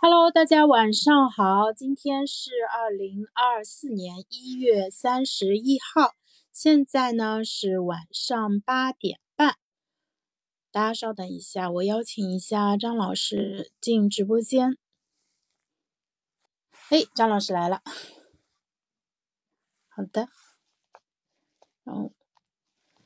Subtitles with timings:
[0.00, 6.14] Hello，大家晚上好，今天是二零二四年一月三十一号，
[6.52, 9.56] 现在呢是晚上八点半。
[10.70, 14.78] 大家稍等一下，我邀请一下张老师进直播间。
[16.88, 17.82] 嘿，张老师来了。
[19.88, 20.28] 好的。
[21.82, 22.12] 然后，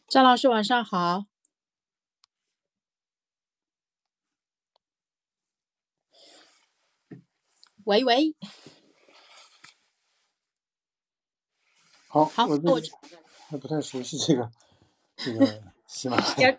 [0.06, 1.31] 张老师晚上好。
[7.84, 8.34] 喂喂，
[12.06, 12.80] 好，好，我我
[13.48, 14.50] 还不太熟悉这个
[15.16, 16.58] 这个 喜马拉雅。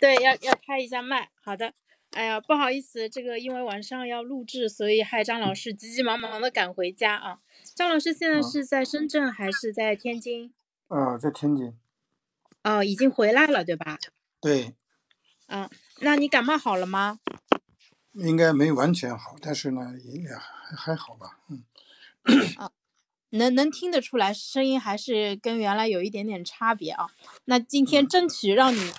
[0.00, 1.30] 对，要要开一下麦。
[1.44, 1.74] 好的，
[2.12, 7.40] 哎呀，不好意思，这个因为晚上要录制，所以害张老师急急忙忙的赶回家啊。
[7.74, 10.54] 张老师现在是在深圳还是在天津？
[10.88, 11.78] 呃，在天津。
[12.62, 13.98] 哦，已经回来了，对吧？
[14.40, 14.74] 对。
[15.48, 15.68] 嗯，
[16.00, 17.18] 那你感冒好了吗？
[18.12, 21.64] 应该没完全好，但是呢，也还还好吧，嗯。
[22.56, 22.70] 啊，
[23.30, 27.06] 能能听得出来，声音还是跟原来有一点点差别啊。
[27.46, 28.92] 那今天争取让你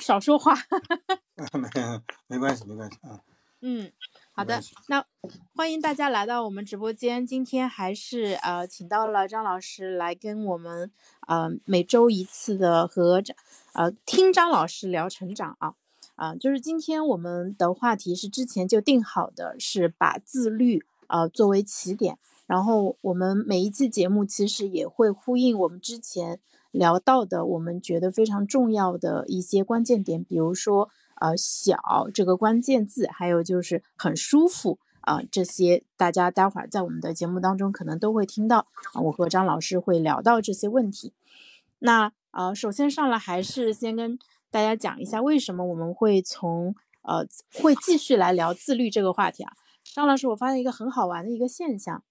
[0.00, 0.54] 少说话。
[1.52, 1.68] 没
[2.28, 3.20] 没关系，没关系啊。
[3.62, 3.92] 嗯，
[4.32, 4.62] 好的。
[4.86, 5.04] 那
[5.54, 7.26] 欢迎大家来到我们直播间。
[7.26, 10.90] 今天还是呃，请到了张老师来跟我们
[11.26, 13.36] 呃每周一次的和张
[13.74, 15.74] 呃听张老师聊成长啊。
[16.20, 22.18] 啊，就是今天我们的话题是之前就定好的，是把自律啊作为起点。
[22.46, 26.38] 然后我们每一期节目其实也会呼应我们之前
[26.72, 30.90] 聊到的，我们觉得非常重要的一些关键点，比如说
[31.22, 41.14] 呃小这个关键字，还有就是很舒服啊这些，大家待会儿在我们的节目当中可能都会听到啊，我和张老师会聊到这些问题。
[41.78, 44.18] 那啊，首先上来还是先跟。
[44.50, 49.52] 大家讲一下为什么我们会从呃会继续来聊自律这个话题啊？
[49.94, 52.02] 张老师，我发现一个很好玩的一个现象，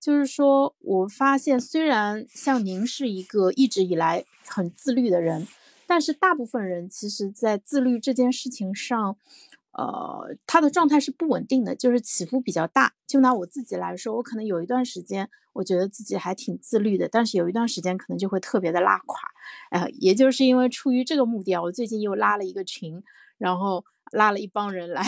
[0.00, 5.46] 就是说我发现虽然像您是一个一直以来很自律的人，
[5.86, 9.16] 但是大部分人其实在自律这件事情上。
[9.72, 12.94] 呃，他的状态是不稳定的，就是起伏比较大。
[13.06, 19.18] 就拿我自己来说，我可能有一段时间，我觉得自己还挺自律的，但是有一段时间可能就会特别的拉垮。
[19.72, 23.02] 呃，也就是因为出于这个目的啊，我最近又拉了一个群，
[23.38, 25.04] 然后拉了一帮人来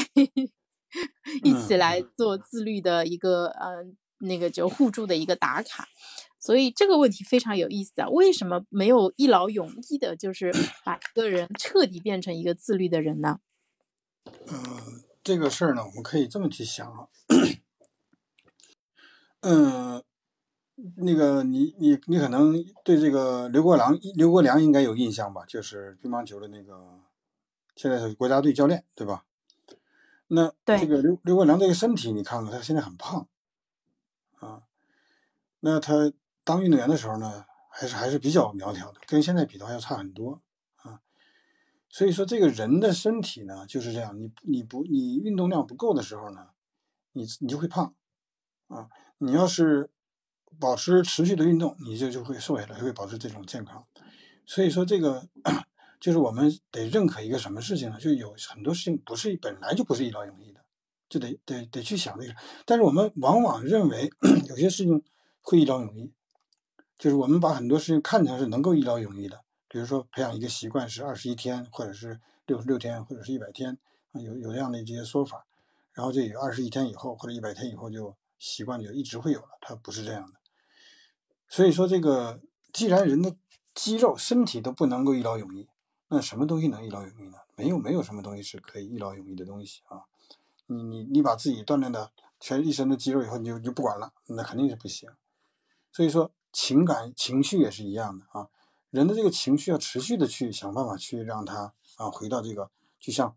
[1.44, 5.86] 一起来做自律的一个，嗯，那个就互助的一个打卡。
[6.40, 10.50] 所以这个问题非常有意思啊，为什么没有一劳永逸的，就是
[10.84, 13.38] 把一个人彻底变成一个自律的人呢？
[14.48, 17.06] 嗯，这个事儿呢，我们可以这么去想啊。
[19.42, 20.02] 嗯，
[20.96, 22.54] 那个你你你可能
[22.84, 25.44] 对这个刘国梁刘国梁应该有印象吧？
[25.46, 27.00] 就是乒乓球的那个，
[27.76, 29.24] 现在是国家队教练，对吧？
[30.28, 33.26] 那这个刘刘国梁这个身体，你看看他现在很胖
[34.38, 34.62] 啊。
[35.60, 36.12] 那他
[36.44, 40.40] 当运动员的时候呢，还是还是比较苗条的，跟现在比的话要差很多
[40.76, 41.00] 啊。
[41.88, 46.50] 所以说，这个人的身体呢就是这样，你你不你运动量不够的时候呢，
[47.12, 47.94] 你你就会胖，
[48.68, 49.90] 啊，你要是
[50.58, 53.84] 保持持续的运动，你就就会瘦下来，就会保持这种健康。
[54.46, 55.28] 所以说，这个
[56.00, 57.98] 就是我们得认可一个什么事情呢？
[58.00, 60.60] 就有很多事情不是本来就不是一劳永逸的，
[61.08, 62.34] 就得得得去想这个。
[62.64, 64.10] 但是我们往往认为
[64.48, 65.02] 有些事情
[65.40, 66.12] 会一劳永逸，
[66.98, 69.40] 就是我们把很多事情看成是能够一劳永逸的。
[69.68, 73.78] 比如说，培养一个习惯是二十一天，或者是六十六天，或者是一百天，
[74.14, 75.46] 有有这样的这些说法。
[75.92, 80.39] 然后这有二十一天以后或者一百天以后就习惯就一直会有了，它不是这样的。
[81.50, 82.40] 所以说，这个
[82.72, 83.34] 既然人的
[83.74, 85.68] 肌肉身体都不能够一劳永逸，
[86.06, 87.38] 那什么东西能一劳永逸呢？
[87.56, 90.04] 没有，没有什么东西是可以一劳永逸的东西啊。
[90.66, 95.10] 你你你把自己锻炼的全一身的肌肉以后，你就就不管了，那肯定是不行。
[95.90, 98.48] 所以说，情感情绪也是一样的啊。
[98.90, 103.36] 人的这个情绪要持续的去想办法去让它啊回到这个就像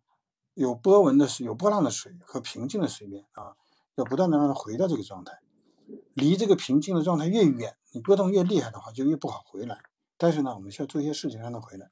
[0.54, 3.56] 有波纹的水、有波浪的水和平静的水面啊，
[3.96, 5.40] 要不断的让它回到这个状态。
[6.14, 9.82] 离这个平静的状态越远，你波动越厉害的话，就越不好回来。
[10.18, 11.92] 但是呢，我们需要做一些事情让它回来。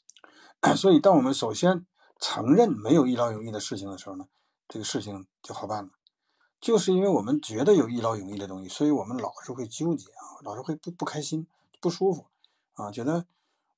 [0.76, 1.86] 所以，当我们首先
[2.18, 4.26] 承认没有一劳永逸的事情的时候呢，
[4.68, 5.90] 这个事情就好办了。
[6.60, 11.46] 就是因为我们觉得有一劳永逸的东西，所以我们老是会纠结啊，老是会不不开心、
[11.80, 12.26] 不舒服。
[12.74, 13.26] 啊，觉得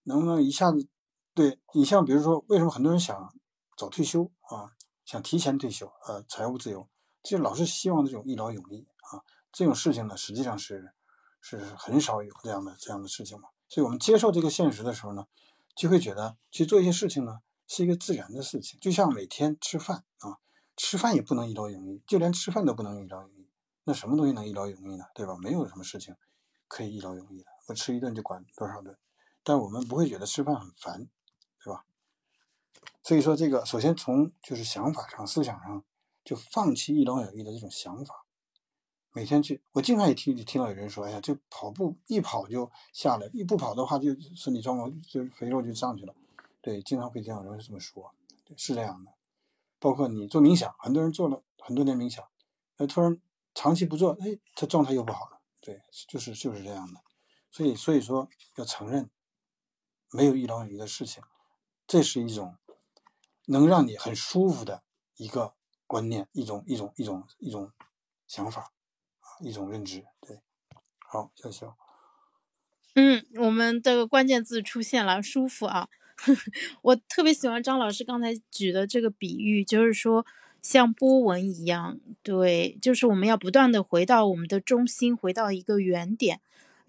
[0.05, 0.87] 能不能一下子
[1.35, 3.32] 对你像比如说，为什么很多人想
[3.76, 4.73] 早退休啊，
[5.05, 6.88] 想提前退休，呃，财务自由，
[7.23, 9.23] 就老是希望这种一劳永逸啊，
[9.53, 10.93] 这种事情呢，实际上是
[11.43, 13.50] 是很少有这样的这样的事情嘛。
[13.69, 15.27] 所以我们接受这个现实的时候呢，
[15.75, 20.39] 就会觉得去做一些事情呢，是一个自然的事情，就像每天吃饭啊，
[20.77, 23.49] 吃饭也不能一劳永逸，就连吃饭都不能一劳永逸，
[23.85, 25.05] 那什么东西能一劳永逸呢？
[25.15, 25.37] 对吧？
[25.43, 26.15] 没有什么事情
[26.69, 27.50] 可以一劳永逸的。
[27.67, 28.97] 我吃一顿就管多少顿，
[29.43, 31.09] 但我们不会觉得吃饭很烦，
[31.65, 31.85] 对吧？
[33.03, 35.83] 所以说，这个首先从就是想法上、思想上
[36.25, 38.21] 就放弃一劳永逸的这种想法。
[39.14, 46.14] 每天去，我经常也听听到有人说：“哎呀，这跑步一跑就下来，一不跑的话就身体状况就肥肉就上去了。”
[46.62, 48.14] 对，经常会听到有人这么说，
[48.56, 49.12] 是这样的。
[49.79, 52.25] 包括你做冥想，很多人做了很多年冥想，
[52.76, 53.20] 哎，突然
[53.55, 55.41] 长期不做，哎，他状态又不好了。
[55.61, 57.00] 对，就是就是这样的。
[57.50, 59.11] 所以，所以说要承认
[60.11, 61.23] 没有一劳永逸的事情，
[61.87, 62.56] 这是一种
[63.47, 64.82] 能让你很舒服的
[65.17, 65.55] 一个
[65.87, 67.70] 观念，一种一种一种一种
[68.26, 68.73] 想法，
[69.40, 70.05] 一种认知。
[70.20, 70.40] 对，
[70.99, 71.76] 好，笑笑。
[72.94, 75.88] 嗯，我们这个关键字出现了，舒服啊。
[76.82, 80.25] 我特别喜欢张老师刚才举的这个比喻，就是说
[80.61, 86.40] 像波纹一样，对，就是我们要不断的回到我们的中心，回到一个原点。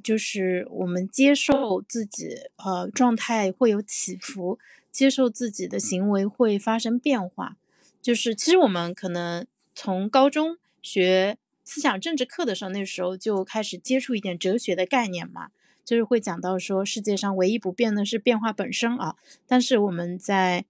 [0.04, 4.60] 就是我们接受自己，呃，状态会有起伏，
[4.92, 7.56] 接受自己的行为会发生变化。
[8.02, 15.50] 就是其实我们可能从高中学思想政治课的时候，那时候就开始接触一点哲学的概念嘛，
[15.84, 19.16] 就是会讲到说世界上唯一不变的是变化本身啊。
[19.48, 20.66] 但是我们在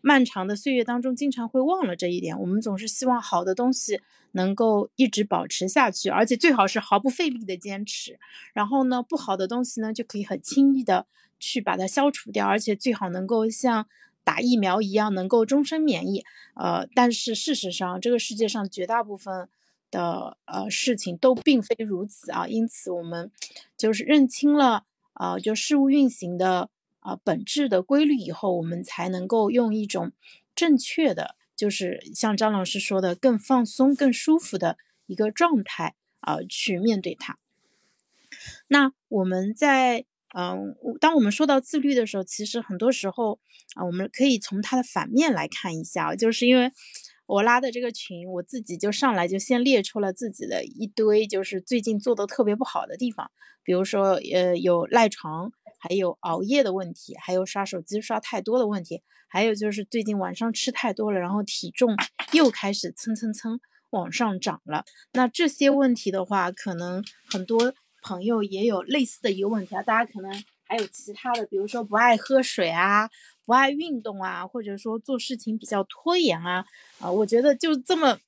[0.00, 2.38] 漫长的岁月当中，经常会忘了这一点。
[2.40, 4.00] 我们总是希望好的东西。
[4.32, 8.18] 能够一直保持下去，而且最好是毫不费力的坚持。
[8.52, 11.06] 然后呢，不好的东西呢，就可以很轻易的
[11.40, 13.86] 去把它消除掉，而且最好能够像
[14.24, 16.22] 打疫苗一样，能够终身免疫。
[16.54, 19.48] 呃，但是事实上，这个世界上绝大部分
[19.90, 22.46] 的呃事情都并非如此啊。
[22.46, 23.30] 因此，我们
[23.76, 30.12] 就是认清了啊，就事物运行的啊本质的规律以后，我们才能够用一种
[30.54, 31.36] 正确的。
[31.54, 37.38] 就是像张老师说的，更放松、更舒服的一个状态啊，去面对它。
[38.68, 40.04] 那我们在
[40.34, 43.38] 嗯，当我们说到自律的时候，其实很多时候
[43.74, 46.70] 啊，我们可以从它的反面来看一下，就是因为
[47.26, 53.30] 我拉的这个群，我自己就上来就先列出了自己的一堆，就是最近做的特别不好的地方，
[53.62, 59.02] 比如说呃，有赖床，还有熬夜的问题，还有刷手机刷太多的问题。
[59.28, 61.96] 还有就是最近晚上吃太多了，然后体重
[62.32, 63.58] 又开始蹭蹭蹭
[63.90, 64.84] 往上涨了。
[65.12, 69.82] 那这些问题的话，可能很多朋友也有类似的一个问题啊。
[69.82, 70.30] 大家可能
[70.64, 73.10] 还有其他的，比如说不爱喝水啊，
[73.46, 76.66] 不爱运动啊，或者说做事情比较拖延啊。
[76.98, 78.18] 啊，我觉得就这么，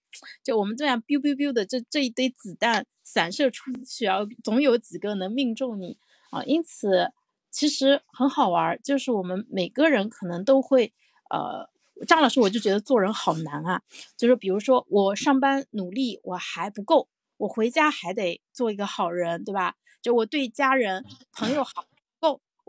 [0.43, 5.99] 就我们这样 biu biu biu 的这这一堆子弹散射出去啊，总有几个能命中你
[6.31, 6.43] 啊。
[6.45, 7.13] 因此。
[7.51, 10.93] 其实很好玩，就是我们每个人可能都会，
[11.31, 11.67] 呃，
[12.07, 13.83] 张老师我就觉得做人好难啊，
[14.19, 19.75] 就是比如说我上班努力我还不够，我回家还得做一个好人，对吧？
[20.03, 21.87] 就我对家人朋友好，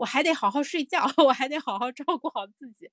[0.00, 2.90] 我还得好好睡觉， 我还得好好照顾好自己，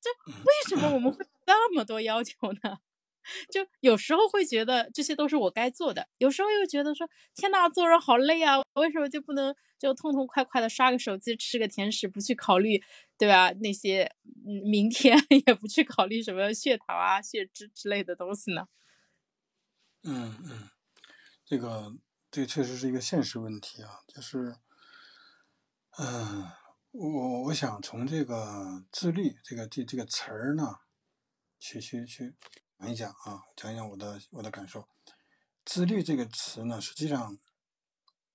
[0.00, 0.10] 这
[0.42, 2.78] 为什么我们会那么多要求呢？
[3.50, 8.58] 就有时候会觉得这些都是我该做的，有时候又觉得说天呐，做人好累啊！
[8.74, 12.82] 为什么就不能就痛痛快快的刷个手机、吃个甜食，不去考虑，
[13.16, 13.50] 对吧？
[13.62, 14.04] 那些
[14.46, 15.16] 嗯，明天
[15.46, 18.66] 也不去考虑什么血糖啊、血脂之类的东西呢？
[20.04, 20.68] 嗯嗯，
[21.46, 21.94] 这个
[22.30, 24.54] 这确实是一个现实问题啊，就是，
[25.96, 26.50] 嗯，
[26.90, 30.80] 我我想从这个自律这个这这个词儿呢，
[31.60, 32.34] 去去去。
[32.76, 34.88] 讲一讲啊，讲一讲我的我的感受。
[35.64, 37.38] 自律这个词呢，实际上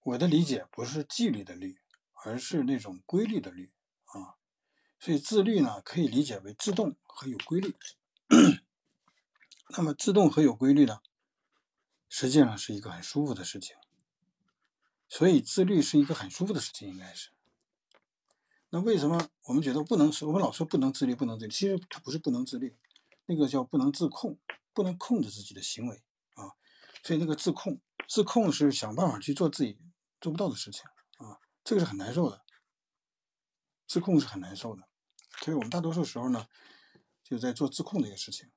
[0.02, 1.82] 我的理解不是纪律的律，
[2.24, 3.74] 而是那种规律的律
[4.06, 4.40] 啊。
[4.98, 7.76] 所以自律呢，可以理解为自动和有规律。
[9.78, 11.02] 那么自动和有规律呢，
[12.08, 13.76] 实际上是一个很舒服的事情。
[15.10, 17.32] 所以自律是一个很舒服的事情，应该是。
[18.72, 20.12] 那为什么我们觉得不能？
[20.22, 22.78] 我们老说不能自律，不能自律，其实它不是不能自律。
[23.26, 24.40] 那个叫不能自控，
[24.74, 26.54] 不能控制自己的行为啊，
[27.04, 29.78] 所以那个自控，自控是想办法去做自己
[30.20, 30.84] 做不到的事情
[31.18, 32.42] 啊，这个是很难受的，
[33.86, 34.84] 自控是很难受的，
[35.44, 36.48] 所以我们大多数时候呢，
[37.24, 38.50] 就在做自控这个事情。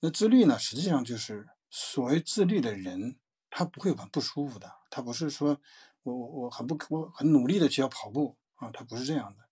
[0.00, 5.60] 那自律呢，实际上就是所谓自律的人，他不会很不舒服的，他不是说
[6.02, 9.44] 我我我很不我很努力的去要跑步啊，他不是这样的。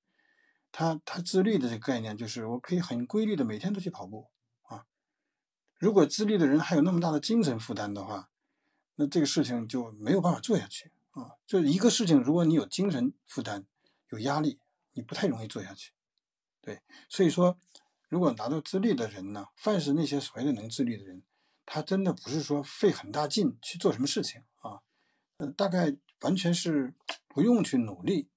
[0.72, 4.28] 他他自律的这个概念就是我可以很规律的每天都去跑步
[4.62, 4.86] 啊。
[5.78, 8.28] 如果自律的人还有那么大的精神负担的话，
[8.96, 11.32] 那这个事情就没有办法做下去啊。
[11.46, 13.64] 就一个事情，如果你有精神负担、
[14.10, 14.58] 有压力，
[14.94, 15.92] 你不太容易做下去。
[16.60, 17.58] 对，所以说
[18.08, 21.22] 如果达到自律的人呢，凡是那些所谓的能自律的人，
[21.66, 24.80] 他真的不是说费很大劲去做什么事情啊，
[25.36, 26.94] 呃，大概完全是
[27.28, 28.28] 不用去努力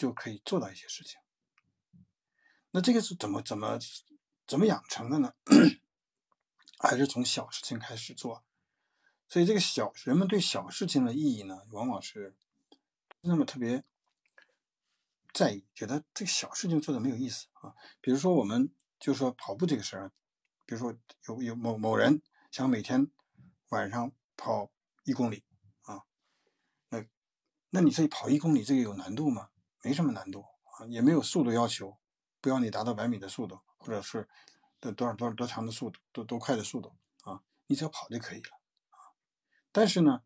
[0.00, 1.20] 就可以做到一些事情。
[2.70, 3.78] 那这个是怎么怎么
[4.46, 5.34] 怎么养成的呢？
[6.78, 8.42] 还是从小事情开始做？
[9.28, 12.34] 所以这个小人们对小事情的意义呢，往往是
[13.20, 13.84] 那么特别
[15.34, 17.74] 在意，觉得这个小事情做的没有意思啊。
[18.00, 20.12] 比如说，我们就说跑步这个事儿，
[20.64, 20.96] 比如说
[21.28, 23.10] 有有某某人想每天
[23.68, 24.72] 晚上跑
[25.04, 25.44] 一公里
[25.82, 26.04] 啊，
[26.88, 27.04] 那
[27.68, 29.50] 那你这跑一公里这个有难度吗？
[29.82, 31.98] 没什么难度啊，也没有速度要求。
[32.40, 34.26] 不要你达到百米的速度，或者是
[34.80, 38.50] 的多少多少多长的速度，多多快的速度啊，你只要跑就可以了
[38.90, 39.12] 啊。
[39.70, 40.22] 但是呢，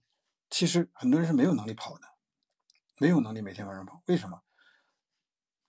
[0.48, 2.06] 其实很多人是没有能力跑的，
[2.98, 4.02] 没有能力每天晚上跑。
[4.06, 4.42] 为什么？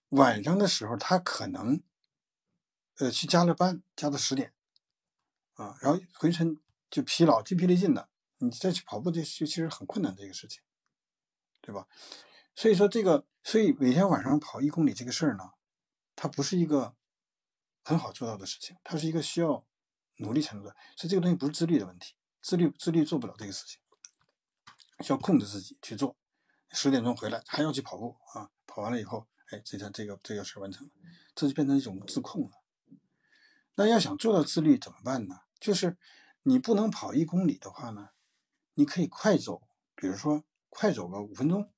[0.10, 1.82] 晚上的时候他可能
[2.98, 4.54] 呃去加了班，加到十点
[5.56, 6.62] 啊，然后回程
[6.92, 10.62] 就疲劳、筋疲力尽的，你再去跑步就就其实很困难的一个事情，
[11.60, 11.88] 对吧？
[12.54, 15.51] 所以说这个，所以每天晚上跑一公里这个事儿呢。
[16.15, 16.95] 它不是一个
[17.83, 19.63] 很好做到的事情，它是一个需要
[20.15, 20.71] 努力才能做。
[20.97, 23.79] 所以这个东西不是自律的问题，自律自律做不了这个事情，
[25.01, 26.15] 需要控制自己去做。
[26.71, 30.93] 十点钟回来还要去跑步啊，跑完了以后，哎，这条这个这个事儿完成了，
[31.35, 32.51] 这就变成一种自控了。
[33.75, 35.41] 那要想做到自律怎么办呢？
[35.59, 35.97] 就是
[36.43, 38.11] 你不能跑一公里的话呢，
[38.73, 41.71] 你可以快走，比如说快走个五分钟，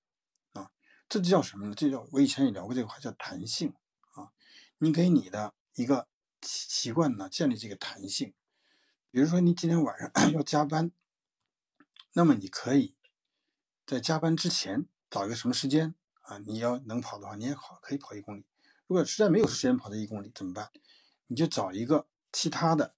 [1.09, 1.73] 这就叫什么呢？
[1.75, 3.73] 这叫我以前也聊过这个话，叫弹性
[4.11, 4.31] 啊。
[4.79, 6.07] 你给你的一个
[6.41, 8.33] 习惯呢，建立这个弹性。
[9.09, 10.91] 比如说，你今天晚上 要加班，
[12.13, 12.95] 那么你可以
[13.85, 16.37] 在加班之前找一个什么时间啊？
[16.39, 18.45] 你要能跑的话，你也跑，可以跑一公里。
[18.85, 20.69] 如果实在没有时间跑这一公里怎么办？
[21.27, 22.95] 你就找一个其他的，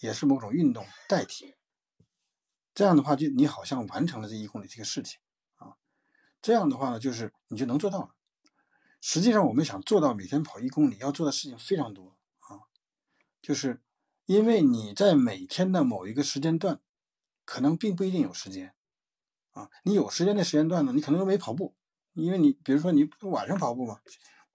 [0.00, 1.54] 也是某种运动代替。
[2.74, 5.20] 这样的话，就你好像完成了这一公里这个事情。
[6.42, 8.14] 这样的话呢，就是你就能做到了。
[9.00, 12.66] 实际上，我们想做到每天跑一公里，要做的事情非常多啊。
[13.40, 13.80] 就是
[14.26, 16.80] 因为你在每天的某一个时间段，
[17.44, 18.74] 可能并不一定有时间
[19.52, 19.70] 啊。
[19.84, 21.74] 你有时间的时间段呢，你可能又没跑步，
[22.12, 24.00] 因为你比如说你晚上跑步嘛，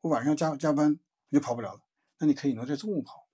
[0.02, 0.98] 我晚上加加班
[1.32, 1.82] 就跑不了了。
[2.20, 3.28] 那你可以挪在中午跑，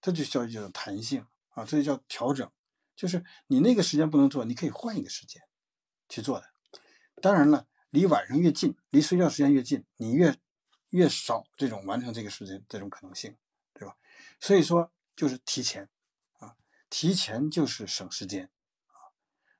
[0.00, 2.48] 这就叫叫弹性啊，这就叫调整。
[2.94, 5.42] 就是你那个时间不能做，你可以换一个时间
[6.08, 6.46] 去做的。
[7.20, 7.66] 当然了。
[7.90, 10.36] 离晚上越近，离睡觉时间越近，你越
[10.90, 13.36] 越少这种完成这个事情这种可能性，
[13.72, 13.96] 对吧？
[14.40, 15.88] 所以说就是提前
[16.38, 16.56] 啊，
[16.90, 18.50] 提前就是省时间
[18.88, 19.16] 啊。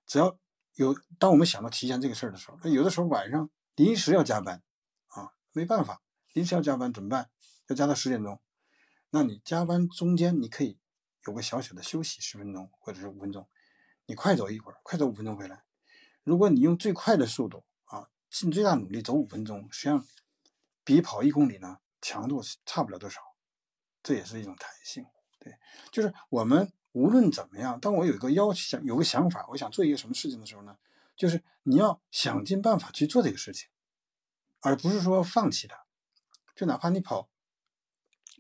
[0.07, 0.39] 只要
[0.75, 4.63] 有当我们想到提前这个事儿的时候，那有的时候晚上临时要加班
[5.09, 6.03] 啊，没办法，
[6.33, 7.31] 临时要加班怎么办？
[7.69, 8.41] 要加到十点钟，
[9.11, 10.79] 那你加班中间你可以
[11.27, 13.49] 有个小小的休息十分钟或者是五分钟，
[14.07, 15.65] 你快走一会儿，快走五分钟回来。
[16.23, 17.65] 如果你用最快的速度。
[18.39, 20.07] 尽最大努力走五分钟，实际上
[20.85, 23.23] 比跑一公里呢强度差不了多少，
[24.03, 25.07] 这也是一种弹性。
[25.39, 25.57] 对，
[25.91, 30.77] 就是我们无论怎么样，当我有一个要求、想有个想法，我想做一个什么事情的时候呢，
[31.17, 33.71] 就是你要想尽办法去做这个事情，
[34.61, 35.87] 而不是说放弃它。
[36.55, 37.31] 就哪怕你跑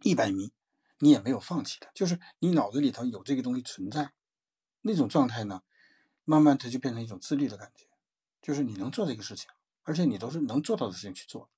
[0.02, 0.52] 一百米，
[0.98, 4.12] 你也没有放弃它，就是你脑子里头有这个东西存在，
[4.82, 5.62] 那种状态呢，
[6.24, 7.86] 慢慢它就变成一种自律的感觉，
[8.42, 9.48] 就是你能做这个事情。
[9.86, 11.48] 而且你都是能做到的事情去做，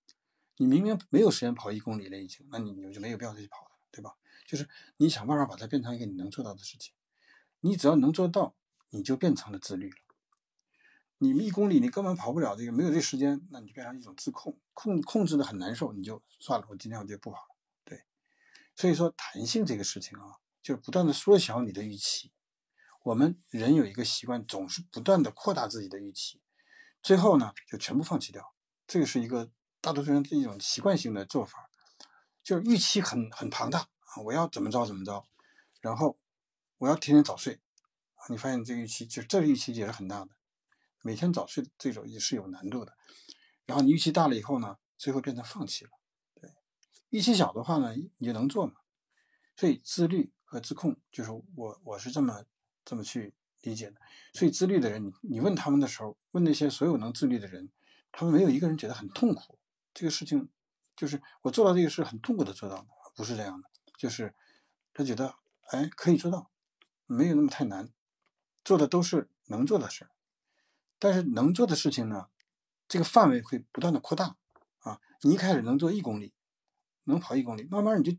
[0.58, 4.14] 你明明没有时间跑一公里了已经，那你你就没有必要再去跑了，对吧？
[4.47, 4.68] 就是
[4.99, 6.92] 你想办法把它变成一个你能做到的事情，
[7.61, 8.54] 你只要能做到，
[8.90, 9.97] 你就变成了自律了。
[11.20, 17.56] 你一公里你根本跑不了这个，没有这时间，那你就变成一种自控，控控制的很难受，你就算了，我今天我就不跑了。
[17.85, 18.04] 对，
[18.76, 22.30] 所以说弹性这个事情啊，就是不断的缩小你的预期。
[23.04, 26.40] 我们人有一个习惯，总是不断的扩大自己的预期。
[27.08, 28.54] 最后呢，就全部放弃掉，
[28.86, 29.50] 这个是一个
[29.80, 31.70] 大多数人的一种习惯性的做法，
[32.42, 35.26] 就是预期很很庞大啊，我要怎么着怎么着，
[35.80, 36.18] 然后
[36.76, 37.62] 我要天天早睡，
[38.28, 40.32] 你发现这个预期就这个预期也是很大的，
[41.00, 42.94] 每天早睡这种也是有难度的，
[43.64, 45.90] 然后你预期大了以后呢，最后变成放弃了，
[46.34, 46.52] 对，
[47.08, 48.74] 预期小的话呢，你就能做嘛，
[49.56, 52.44] 所以自律和自控就是我我是这么
[52.84, 53.34] 这么去。
[53.62, 54.00] 理解的，
[54.32, 57.70] 所以自律的人，你你问他们的时候，问那些所有能自律的人，
[58.12, 59.58] 他们没有一个人觉得很痛苦。
[59.92, 60.48] 这个事情
[60.94, 62.86] 就是我做到这个事很痛苦的做到的，
[63.16, 64.34] 不是这样的，就是
[64.94, 65.34] 他觉得
[65.70, 66.50] 哎可以做到，
[67.06, 67.90] 没有那么太难，
[68.64, 70.08] 做的都是能做的事
[71.00, 72.28] 但是能做的事情呢，
[72.86, 74.36] 这个范围会不断的扩大
[74.80, 75.00] 啊。
[75.22, 76.34] 你一开始能做一公里，
[77.04, 78.16] 能跑一公里，慢慢你就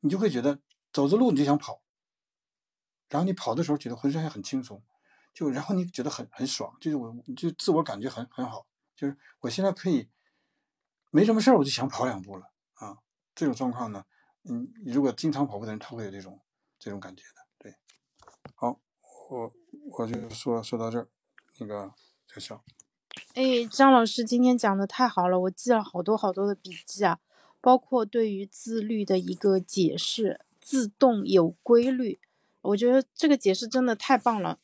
[0.00, 0.60] 你就会觉得
[0.92, 1.81] 走着路你就想跑，
[3.12, 4.82] 然后你跑的时候觉得浑身还很轻松，
[5.34, 8.66] 就然后你觉得很很爽，就是我就自我感觉很很好，
[8.96, 10.08] 就是我现在可以
[11.10, 12.96] 没什么事儿我就想跑两步了啊，
[13.34, 14.06] 这种状况呢，
[14.44, 16.40] 嗯，如果经常跑步的人他会有这种
[16.78, 17.76] 这种感觉的，对，
[18.54, 18.80] 好，
[19.28, 19.52] 我
[19.90, 21.06] 我就说说到这儿，
[21.58, 21.92] 那个
[22.28, 22.64] 小小。
[23.34, 27.18] 哎，张老师今天讲的太好了，我记了好多好多的笔记啊，
[27.60, 32.18] 包括对于自律的一个解释，自动有规律，
[32.62, 34.58] 我觉得这个解释真的太棒了。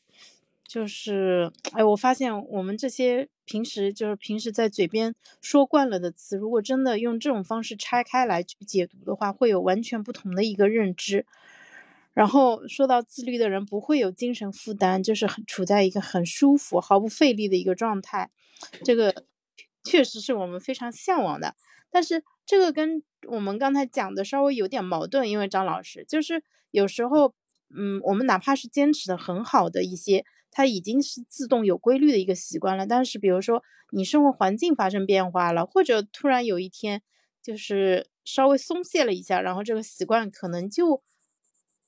[0.67, 11.25] 就是，哎，我发现我们这些平时就是平时在嘴边说惯了的词，如果真的用这种方式拆开来去解读的话，会有完全不同的一个认知。
[12.13, 18.29] 然后说到自律的人不会有精神负担，就是很处在一个很舒服、毫不费力的一个状态，
[18.83, 19.23] 这个
[19.83, 21.55] 确实是我们非常向往的。
[21.89, 27.33] 但是这个跟我们刚才讲的稍微有点矛盾，因为张老师就是有时候，
[27.75, 32.85] 嗯，我们哪怕是坚持的很好的一些，它已经是自动有规律的一个习惯了。
[32.87, 37.01] 但是比如说你生活环境发生变化了，或者突然有一天
[37.41, 41.01] 就是稍微松懈了一下，然后这个习惯可能就。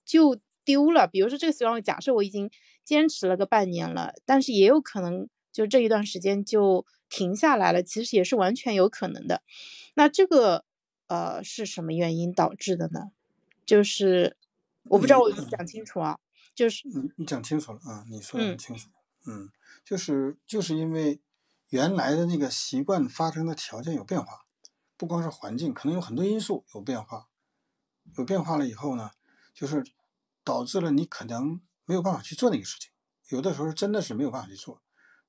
[0.03, 1.07] 就丢了。
[1.07, 2.49] 比如说这个习惯，假设我已经
[2.83, 9.41] 坚持了个半年了，但是也有可能就这一段时间就停下来了，其实也是完全有可能的。
[9.93, 10.65] 那这个
[11.07, 13.11] 呃是什么原因导致的呢？
[13.65, 14.35] 就是
[14.83, 16.19] 我不知道我讲清楚啊。
[16.53, 18.89] 就是你你讲清楚了啊，你说的很清楚。
[19.25, 19.49] 嗯，
[19.85, 21.21] 就是就是因为
[21.69, 24.45] 原来的那个习惯发生的条件有变化，
[24.97, 27.29] 不光是环境，可能有很多因素有变化，
[28.17, 29.11] 有变化了以后呢？
[29.53, 29.83] 就是
[30.43, 32.91] 导致了你可能没有办法去做那个事情，
[33.27, 34.81] 有的时候真的是没有办法去做，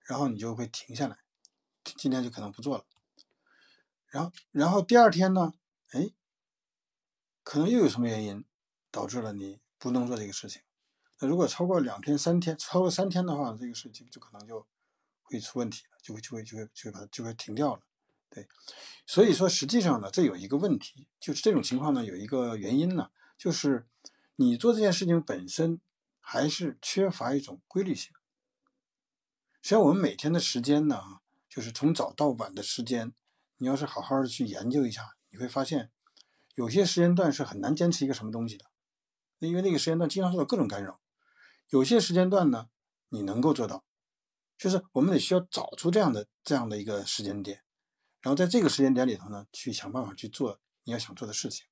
[0.06, 1.18] 然后你就会停下来，
[1.84, 2.84] 今天就可能不做了。
[4.06, 5.54] 然后，然后第二天呢，
[5.90, 6.10] 哎，
[7.42, 8.44] 可能又有什么原因
[8.92, 10.62] 导致了你不能做这个事情。
[11.18, 14.64] 那如果超过两天、三天，超过三天的话，这个事情就可能就
[15.24, 17.82] 会出问题了，就会就会就会就会把就会停掉了。
[18.30, 18.46] 对，
[19.04, 23.88] 所以说实际上呢，这有一个问题，就是这种情况呢，有一个原因呢，就是。
[24.36, 25.78] 你做这件事情本身
[26.18, 28.12] 还是缺乏一种规律性。
[29.60, 33.12] 实际上，我们每天的时间呢，就是从早到晚的时间，
[33.58, 35.92] 你要是好好的去研究一下，你会发现，
[36.54, 38.64] 有些时间段是很难坚持一个什么东西的，
[39.48, 41.00] 因为那个时间段经常受到各种干扰。
[41.68, 42.68] 有些时间段呢，
[43.08, 43.84] 你能够做到，
[44.58, 47.62] 就是我们得需要找出这样的这样的一个时间点，
[48.20, 51.66] 然后在这个时间点里头呢，去想办法去做你要想做的事情。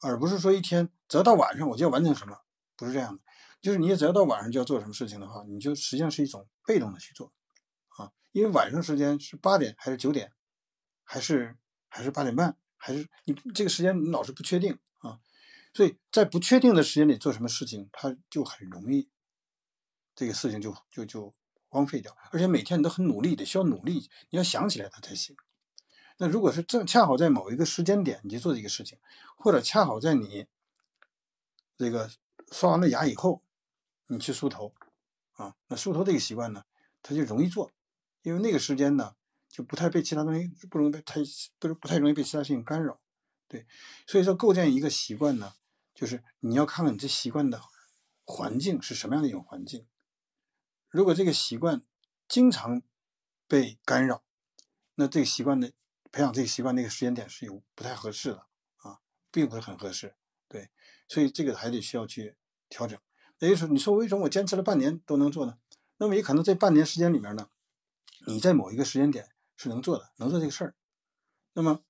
[0.00, 2.38] 而不是说一天只要到晚上我就要完成什么，
[2.76, 3.22] 不是这样的。
[3.62, 7.32] 就是你只要到晚上就要做什么事情的话，你就实际上是一种被动的去做，
[7.96, 10.32] 啊，因为晚上时间是八点还是九点，
[11.02, 11.56] 还是
[11.88, 14.78] 还是八点半，还是你这个时间你老是不确定，
[15.76, 19.10] 所以在不确定的时间里做什么事情，它就很容易
[20.14, 21.34] 这个事情就就就
[21.68, 25.36] 荒废掉，而且每天你都很努力，得需要努力，你要想起来它才行。
[26.16, 28.98] 那如果是正恰好在某一个时间点你去做这个事情，
[29.36, 30.46] 或者恰好在你
[31.76, 32.10] 这个
[32.50, 33.42] 刷完了牙以后，
[34.06, 34.72] 你去梳头
[35.32, 36.64] 啊，那梳头这个习惯呢，
[37.02, 37.70] 它就容易做，
[38.22, 39.14] 因为那个时间呢
[39.50, 41.20] 就不太被其他东西不容易被太
[41.58, 42.98] 不是不太容易被其他事情干扰，
[43.46, 43.66] 对，
[44.06, 45.52] 所以说构建一个习惯呢，
[45.96, 47.60] 就是你要看看你这习惯的
[48.24, 49.84] 环境是什么样的一种环境，
[50.88, 51.82] 如果这个习惯
[52.28, 52.82] 经常
[53.48, 54.22] 被干扰，
[54.94, 55.72] 那这个习惯的。
[56.12, 60.14] 培养这个习惯那个时间点是有不太合适的啊，并不是很合适，
[60.48, 60.70] 对，
[61.08, 62.36] 所以这个还得需要去
[62.70, 62.98] 调整。
[63.40, 65.58] 也就是说，你说为什么我坚持了半年都能做呢？
[65.98, 67.50] 那么也可能这半年时间里面呢，
[68.26, 70.74] 你在某一个时间点是能做的，能做这个事儿。
[71.52, 71.84] 那么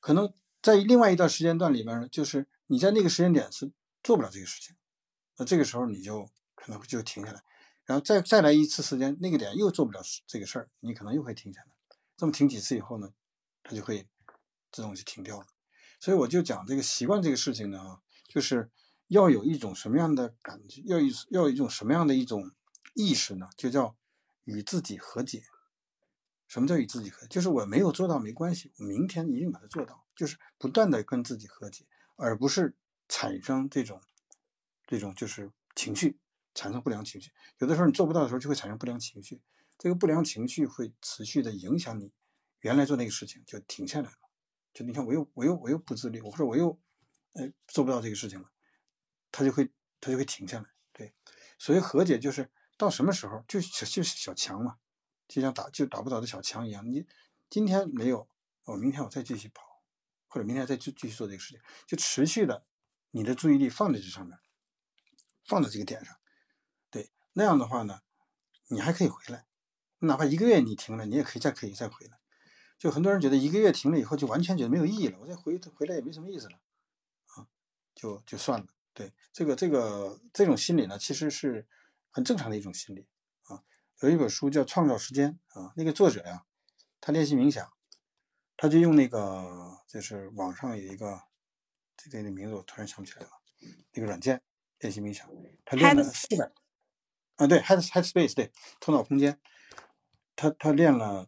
[0.00, 4.76] 可能在另外一段时间段里面呢，就是你在那个时间点是做不了这个事情，
[5.36, 7.42] 那这个时候你就可能就停下来，
[7.84, 11.66] 然后再再来一次时间，那个点又做不了这个事儿，你可能又会停下来。
[12.16, 13.12] 这么停几次以后呢？
[13.64, 14.06] 它就会
[14.70, 15.46] 自动就停掉了，
[15.98, 18.70] 所以我就讲这个习惯这个事情呢，就是
[19.08, 22.52] 要有一种什么样的感觉，要一要一种什么样的一种
[22.94, 23.48] 意识呢？
[23.56, 23.96] 就叫
[24.44, 25.42] 与自己和解。
[26.46, 27.26] 什么叫与自己和解？
[27.28, 30.06] 就是我没有做到没关系，我明天一定把它做到。
[30.14, 31.86] 就是不断的跟自己和解，
[32.20, 32.76] 而不是
[33.08, 34.00] 产生这种
[34.86, 36.18] 这种就是情绪，
[36.54, 37.30] 产生不良情绪。
[37.58, 39.40] 有的时候你做不到的时候，就会产生不良情绪，
[39.78, 42.12] 这个不良情绪会持续的影响你。
[42.60, 44.18] 原来做那个事情就停下来了，
[44.74, 46.78] 就你看我又我又我又不自律，或者我又，
[47.32, 48.50] 哎做不到这个事情了，
[49.32, 50.66] 他就会他就会停下来。
[50.92, 51.14] 对，
[51.58, 54.76] 所以和解就是到什么时候就就是小强嘛，
[55.26, 56.86] 就像打就打不倒的小强一样。
[56.86, 57.06] 你
[57.48, 58.28] 今天没有，
[58.64, 59.69] 我明天我再继续跑，
[60.30, 62.64] 或者明天再继继续做这个事情，就持续的
[63.10, 64.38] 你的注意力放在这上面，
[65.44, 66.16] 放在这个点上，
[66.88, 68.00] 对，那样的话呢，
[68.68, 69.44] 你还可以回来，
[69.98, 72.18] 哪怕一个月你停了，你也可以再可以再回来。
[72.78, 76.60] 就很多人觉得一个月停了以后就完全觉得没有意义了，我再回回来也没什么意思了，
[77.34, 77.48] 啊，
[77.94, 78.66] 就就算了。
[78.94, 81.66] 对，这个这个这种心理呢，其实是
[82.10, 83.06] 很正常的一种心理
[83.42, 83.62] 啊。
[84.00, 86.44] 有一本书叫《创造时间》啊，那个作者呀，
[87.00, 87.72] 他练习冥想，
[88.62, 91.18] 他就用那个就是网上有一个
[91.96, 93.30] 这个的名字我突然想不起来了，
[93.94, 94.42] 那个软件
[94.80, 95.26] 练习冥想，
[95.64, 96.52] 他练了四百
[97.36, 99.40] 啊，对，Head Head Space，对，头脑空间，
[100.36, 101.26] 他他练了。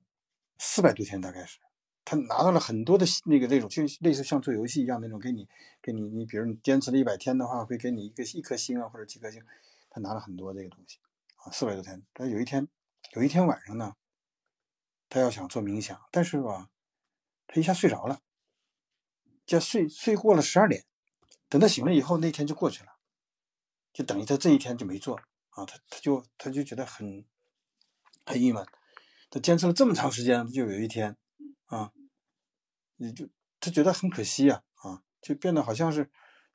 [0.64, 1.58] 四百多天大概是，
[2.04, 5.48] 他拿到了很多的那个那种，就类似像做游戏一样那种，给你
[5.80, 9.42] 给你你比如你坚持了一百天的话，会给你一个一颗星啊或者几颗星，
[9.90, 11.00] 他拿了很多这个东西
[11.34, 12.00] 啊，四百多天。
[12.12, 12.68] 但有一天
[13.14, 13.96] 有一天晚上呢，
[15.08, 16.70] 他要想做冥想，但是吧，
[17.52, 18.18] 他一下睡着了，
[19.44, 20.86] 就睡睡过了十二点，
[21.50, 22.92] 等他醒了以后，那天就过去了，
[23.92, 25.16] 就等于他这一天就没做
[25.50, 27.26] 啊，他他就他就觉得很
[28.24, 28.66] 很郁闷。
[29.28, 31.14] 他坚持了这么长时间，就有一天，
[31.66, 31.92] 啊，
[32.96, 33.28] 你就
[33.60, 36.10] 他觉得很可惜呀，啊，就变得好像是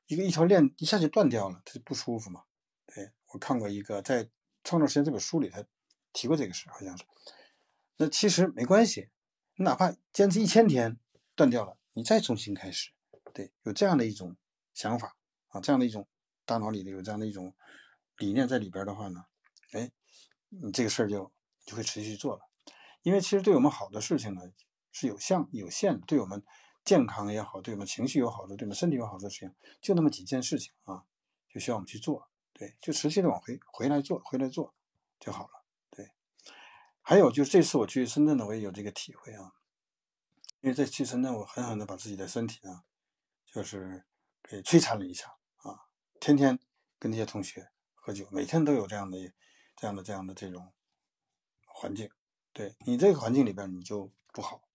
[0.06, 2.42] 一个一条链一下就断掉了，他就不舒服嘛。
[2.86, 4.24] 对我看过一个在
[4.64, 5.64] 《创造时间》这本书里，他
[6.12, 7.04] 提过这个事，好像是。
[7.98, 9.10] 那其实没关系，
[9.60, 11.00] 你哪怕坚持一千天
[11.34, 12.92] 断掉了，你再重新开始，
[13.34, 14.36] 对，有这样的一种
[14.72, 15.16] 想法
[15.48, 16.06] 啊，这样的一种
[16.44, 17.52] 大脑里的有这样的一种
[18.18, 19.24] 理念在里边的话呢，
[19.72, 19.90] 哎，
[20.50, 21.32] 你这个事儿就
[21.66, 22.42] 就会持续做了。
[23.02, 24.42] 因为其实对我们好的事情呢
[24.92, 26.44] 是有限有限的，对我们
[26.84, 31.02] 健康也好，对我们情绪有好处，对我们身体有好处的事情，就那么几件事情啊，
[31.52, 34.72] 就需要我们去做，对，就持续的往回回来做，回来做
[35.18, 35.57] 就好了，
[37.08, 39.54] 还有就是这次我去深圳呢，我也有这个体会啊，
[40.60, 42.82] 因为在去深圳，我狠狠的把自己的身体呢，
[43.46, 44.04] 就是
[44.42, 45.88] 给摧残了一下啊，
[46.20, 46.58] 天天
[46.98, 49.32] 跟那些同学喝酒，每天都有这样的
[49.74, 50.74] 这样的这样的这种
[51.64, 52.10] 环境。
[52.52, 54.68] 对你这个环境里边你就不好，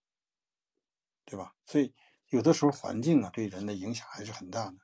[1.24, 1.54] 对吧？
[1.64, 1.94] 所以
[2.30, 4.78] 有的时候环境啊对人的影响还是很大的。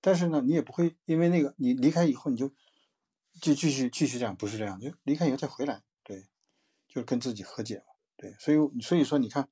[0.00, 2.48] 但是呢，你也不会因为那个你离开以后你就
[3.40, 5.84] 就继续继续这样，不是这样，就离开以后再回来，
[6.96, 7.84] 就是跟自己和解嘛，
[8.16, 8.34] 对。
[8.38, 9.46] 所以所以说你看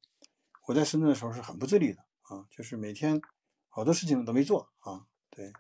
[0.67, 3.21] 我在深圳的时候是很不自律的啊，就是每天
[3.69, 5.53] 好多事情都没做啊，对。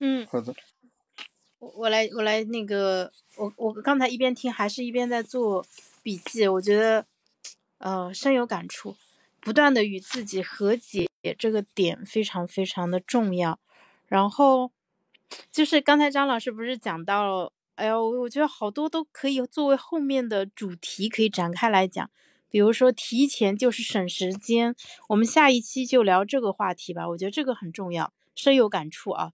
[0.00, 0.52] 嗯，好的。
[1.60, 5.64] 我我来我来那个我我刚才一边听还是一边在做
[6.02, 7.06] 笔记，我觉得
[7.78, 8.96] 呃深有感触，
[9.40, 11.08] 不断的与自己和解
[11.38, 13.60] 这个点非常非常的重要。
[14.08, 14.72] 然后
[15.50, 22.10] 就是刚才张老师不是讲到了，哎呦，我觉得好多都可以作为后面的主题可以展开来讲，
[22.48, 24.74] 比如说提前就是省时间，
[25.08, 29.32] 我们下一期就聊这个话题吧，我觉得这个很重要，深有感触啊。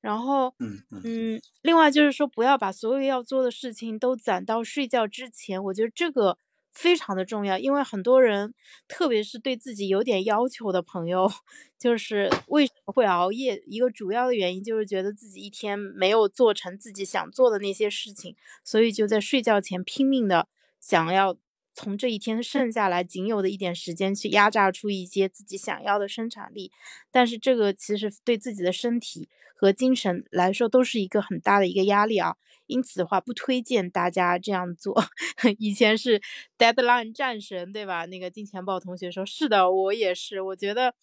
[0.00, 5.62] 然后，嗯嗯，另外就是说，不要把所有要做的事情都攒到睡觉之前。
[5.62, 6.38] 我觉得这个
[6.72, 8.54] 非常的重要，因为很多人，
[8.88, 11.30] 特别是对自己有点要求的朋友，
[11.78, 13.62] 就是为什么会熬夜？
[13.66, 20.48] 一个主要的原因就是觉得自己一天没有做成自己想做的那些事情，所以就在睡觉前拼命的
[20.80, 21.36] 想要
[21.74, 26.72] 从这一天剩下来仅有的一点时间去压榨出一些自己想要的生产力。
[27.10, 29.28] 但是这个其实对自己的身体。
[29.54, 32.34] 和精神来说都是一个很大的一个压力啊，
[32.72, 34.94] 因此的话不推荐大家这样做。
[35.58, 36.20] 以前是
[36.58, 38.06] deadline 战神，对吧？
[38.06, 40.40] 那个金钱豹同学说是的，我也是。
[40.40, 40.94] 我觉得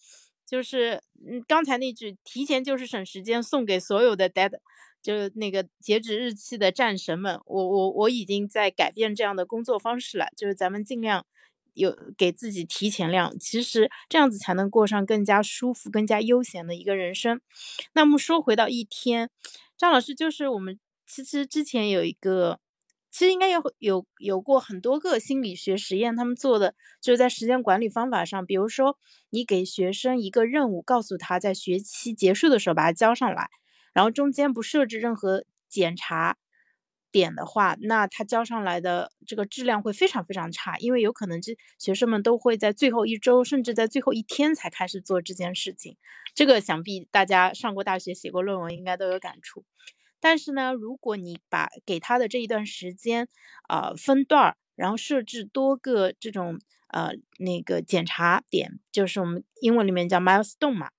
[0.44, 4.52] 就是嗯，刚才那句提前就是省时间，送给所有的 dead
[5.00, 7.40] 就是那个截止日期的战神们。
[7.46, 11.24] 我我我已经在改变这样的工作方式了，就是咱们尽量
[11.74, 17.40] 有给自己提前量，其实这样子才能过上更加舒服、更加悠闲的一个人生。
[17.94, 19.30] 那么说回到一天，
[19.78, 20.78] 张老师就是我们
[21.10, 22.60] 其实之前有一个，
[23.10, 28.96] 其实应该有有有过很多个心理学实验，他们做的就是在时间管理方法上，比如说
[29.30, 33.50] 你给学生一个任务，告诉他在学期结束的时候把它交上来，
[33.92, 36.36] 然后中间不设置任何检查。
[37.12, 45.96] 点的话，那他交上来的这个质量会非常非常差，因为有可能这学生们都会在最后一周，甚至在最后一天才开始做这件事情。
[46.36, 49.64] 这个想必大家上过大学、写过论文，应该都有感触。
[50.20, 53.28] 但是呢，如果你把给他的这一段时间，
[53.68, 60.90] 呃，分段儿，然后设置多个这种呃那个检查点，就是我们英文里面叫 milestone 嘛。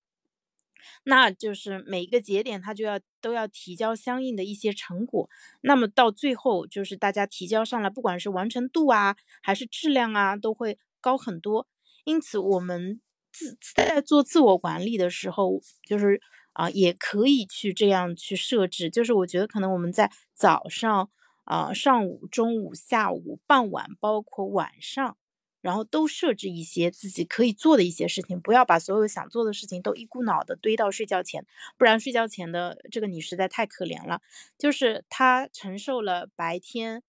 [1.04, 5.30] 那就是每一个节点，它就要都要提交相应的一些成果。
[5.62, 11.68] 那么到最后，就是大家提交上来，不管是完成度啊，还是质量啊，都会高很多。
[12.04, 13.00] 因此我们
[13.32, 16.20] 自在做自我管理的时候，就是
[16.54, 18.90] 啊，也可以去这样去设置。
[18.90, 21.10] 就是我觉得可能我们在早上
[21.44, 25.18] 啊、上午、中午、下午、傍晚，包括晚上。
[25.62, 31.46] 然后都设置一些自己可以做的一些事情，不要把所有想做的事情都一股脑的堆到睡觉前，
[31.78, 34.22] 不然睡觉前的这个你实在太可怜了。
[34.58, 37.04] 就是他承受了白天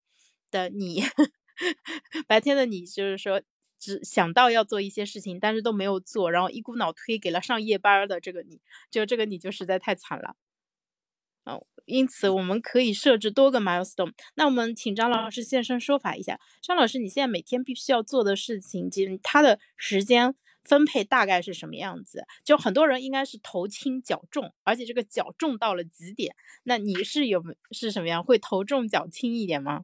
[0.51, 1.03] 的你，
[2.29, 3.41] 白天的你就是说
[3.83, 8.61] 只想到要做一些事情，但是都没有做，然后一股脑推给了上夜班的这个你，
[8.93, 10.37] 就这个你就实在太惨了。
[11.43, 14.13] 哦，因此我们可以设置多个 milestone。
[14.37, 22.25] 那我们请张老师现身说法一下，张老师，你现在每天必须要做的事情，其实他的时间分配大概是什么样子？
[22.45, 26.37] 就很多人应该是头轻脚重，而且这个脚重到了极点。
[26.63, 27.43] 那你是有
[27.73, 28.23] 是什么样？
[28.23, 29.83] 会头重脚轻一点吗？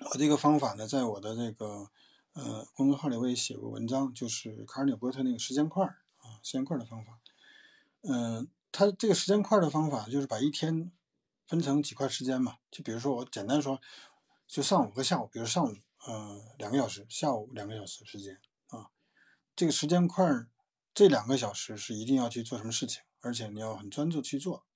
[0.00, 1.90] 我这个方法呢，在我的这个
[2.32, 7.18] 呃公众号里我也写过文章，就是卡尔纽波特那个时间块啊，时间块的方法。
[8.02, 8.48] 嗯。
[8.70, 10.92] 它这个时间块的方法就是把一天
[11.46, 13.80] 分成几块时间嘛，就比如说我简单说，
[14.46, 15.74] 就上午和下午，比如上午
[16.06, 18.90] 呃两个小时，下午两个小时时间啊，
[19.56, 20.46] 这个时间块
[20.92, 24.66] 这两个小时是一定要去做什么事情，而且你要很专注去做。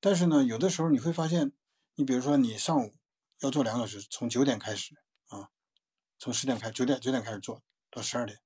[0.00, 1.52] 但是呢，有的时候你会发现，
[1.96, 2.94] 你比如说你上午
[3.40, 4.94] 要做两小时，从九点开始
[5.28, 5.50] 啊，
[6.18, 8.40] 从十点开九点九点开始做到十二点，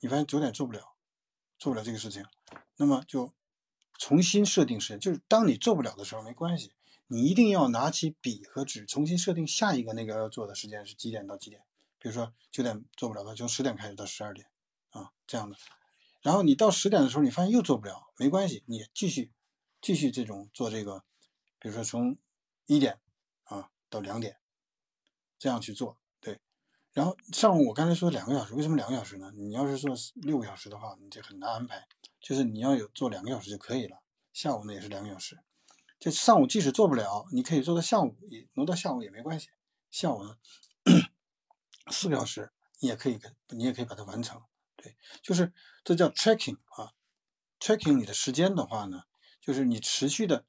[0.00, 0.94] 你发现九点做不了，
[1.58, 2.24] 做不了这个事情，
[2.76, 3.32] 那么就。
[3.98, 6.72] 重新设定时间，就是当你做不了的时候没关系，
[7.06, 11.62] 你一定要拿起笔和纸，重新设定下一个那个要做的时间是几点到几点。
[12.00, 14.48] 比如说九点做不了的，从十点开始到十二点
[14.90, 15.56] 啊这样的。
[16.20, 19.30] 然后你到十点的时候，你发现又做不了，没关系，你继续
[19.80, 21.04] 继续这种做这个，
[21.60, 22.18] 比如说从
[22.66, 22.98] 一点
[23.92, 24.38] 到两点
[25.38, 25.98] 这样去做。
[26.18, 26.40] 对，
[26.92, 29.30] 然后上午我刚才说两个小时，为什么两个小时呢？
[29.36, 31.86] 你要是做六个小时的话，你就很难安排。
[32.20, 33.98] 就是你要有做两个小时就可以了，
[34.32, 35.38] 下午呢也是两个小时。
[35.98, 39.50] 就上午即使做不了，你可以做到下午，也挪到下午也没关系。
[39.90, 40.38] 下午呢
[41.90, 42.50] 四个小时，
[42.80, 44.42] 你也可以，你也可以把它完成。
[44.74, 45.52] 对，就是
[45.84, 46.94] 这叫 tracking 啊
[47.60, 49.02] ，tracking 你的时间的话呢，
[49.40, 50.44] 就是你持续的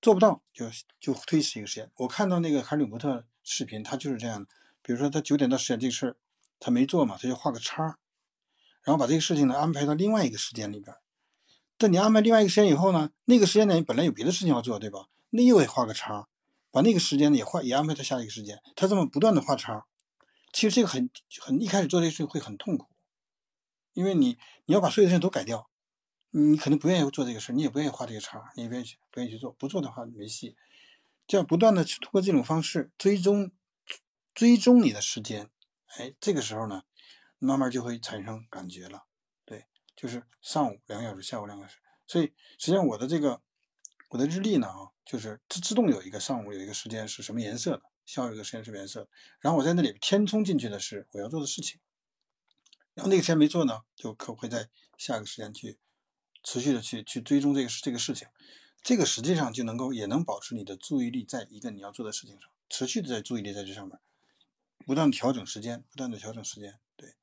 [0.00, 0.66] 做不到，就
[1.00, 1.90] 就推迟一个时间。
[1.96, 4.48] 我看到那个卡里伯特视频，他就是这样的。
[4.82, 6.16] 比如说他九点到十点这个事儿，
[6.60, 7.98] 他没做嘛，他就画个叉。
[8.84, 10.96] 然后把这个事情呢安排到另外一个时间里边，
[11.76, 15.08] 但你安排另外一个时间以后呢，那个时间点本来有别的事情要做，对吧？
[15.30, 16.26] 那又得画个叉，
[16.70, 19.84] 把那个时间呢也画也安排到下一个时间，他这么不断的画叉，
[20.52, 22.86] 其实这个很很一开始做这个事情会很痛苦，
[23.92, 25.68] 因为你你要把所有的事情都改掉，
[26.30, 30.56] 你可能不愿意做这个事你也不愿意画这个叉，你也不愿意不愿意去做，不做的话没戏。
[31.26, 33.50] 这样不断的通过这种方式追踪
[34.34, 35.50] 追踪你的时间，
[35.96, 36.82] 哎，这个时候呢。
[37.40, 39.04] 慢慢就会产生感觉了，
[39.44, 41.78] 对，就是上午两个小时，下午两个小时。
[42.04, 43.40] 所以实际上我的这个
[44.08, 49.08] 我的日历呢啊，就是自自动有一个上午有一个时间是什么颜色的，下午有一个时间什么颜色。
[49.38, 51.78] 然后我在那里填充进去的是我要做的事情，
[52.94, 55.78] 然后那个时间没做呢，就可会在下个时间去
[56.42, 58.28] 持续的去去追踪这个这个事情。
[58.82, 63.98] 这个实际上就能够也能保持你的注意力在一个你要做的事情上，持续的在注意力在这上面，
[64.86, 66.78] 不断调整时间，不断的调整时间。
[66.96, 67.14] 对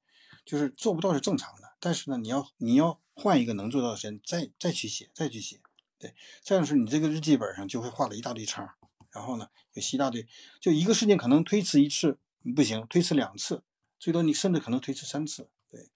[0.45, 5.59] 就是做不到是正常的，但是呢，你要你要换一个能做到的时间，再再去写，再去写，
[5.97, 8.75] 对，这样是你这个日记本上就会画了一大堆叉，
[9.11, 10.27] 然后呢，有一大堆，
[10.59, 12.19] 就一个事情可能推迟一次
[12.55, 13.63] 不行，推迟两次，
[13.97, 15.89] 最多你甚至可能推迟三次，对，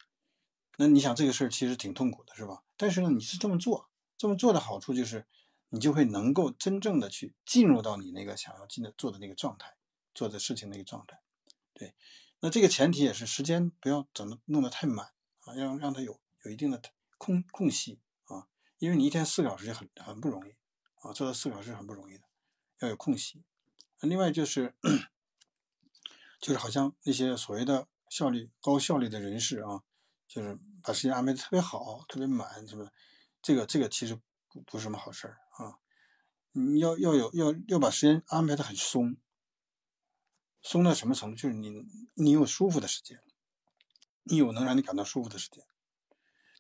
[0.82, 2.63] 那你想这个事儿其实挺痛苦的，是吧？
[2.78, 5.28] 但是呢，你是这么做，这么做的好处就是，
[5.68, 9.76] 你就会能够真正的去进入到你那个想要进的做的那个状态，
[10.15, 11.20] 做的事情那个状态，
[11.74, 11.96] 对。
[12.39, 15.12] 那这个前提也是时间不要整的弄得太满
[15.42, 16.82] 啊，要让它有有一定的
[17.18, 20.56] 空空隙啊，因为你一天四个小时很很不容易
[21.02, 22.24] 啊，做到四个小时很不容易的，
[22.80, 23.44] 要有空隙。
[24.00, 24.74] 另外就是
[26.39, 29.84] 就是好像那些所谓的效率高效率的人士啊，
[30.30, 32.89] 就是把时间安排的特别好、特别满什么，
[33.42, 34.15] 这个这个其实
[34.48, 35.80] 不不是什么好事儿啊。
[36.52, 39.18] 你要要有要要把时间安排的很松。
[40.62, 41.36] 松到什么程度？
[41.36, 41.72] 就是你，
[42.15, 43.24] 你有舒服的时间，
[44.24, 45.65] 你有能让你感到舒服的时间。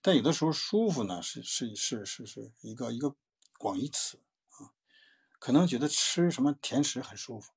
[0.01, 3.15] 但有的时候，舒服呢是是是是是一个一个
[3.57, 4.71] 广义词啊。
[5.37, 7.51] 可能觉得吃什么甜食很舒服，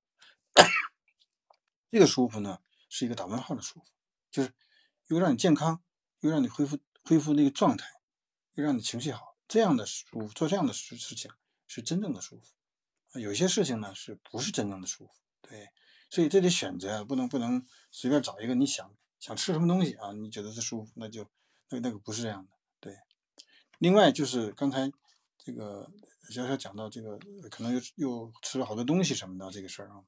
[1.91, 3.87] 这个舒服呢是一个打问号的舒服，
[4.31, 4.53] 就是
[5.07, 5.81] 又让你健康，
[6.23, 7.87] 又让你恢复恢复那个状态，
[8.55, 11.31] 又让你情绪好，这样的舒服，做这样的事事情
[11.69, 13.21] 是真正的舒服。
[13.21, 15.13] 有些事情呢是不是真正的舒服？
[15.43, 15.69] 对。
[16.09, 21.27] 所以这得选择，不能不能随便找一个你想想吃什么东西啊，你觉得是舒服，那就
[21.71, 22.53] 那那个不是这样的。
[22.81, 22.95] 对，
[23.79, 24.93] 另外就是刚才
[25.39, 25.91] 这个
[26.29, 27.19] 小小讲到这个，
[27.51, 30.05] 可能又又吃了好多东西什么的这个事儿啊，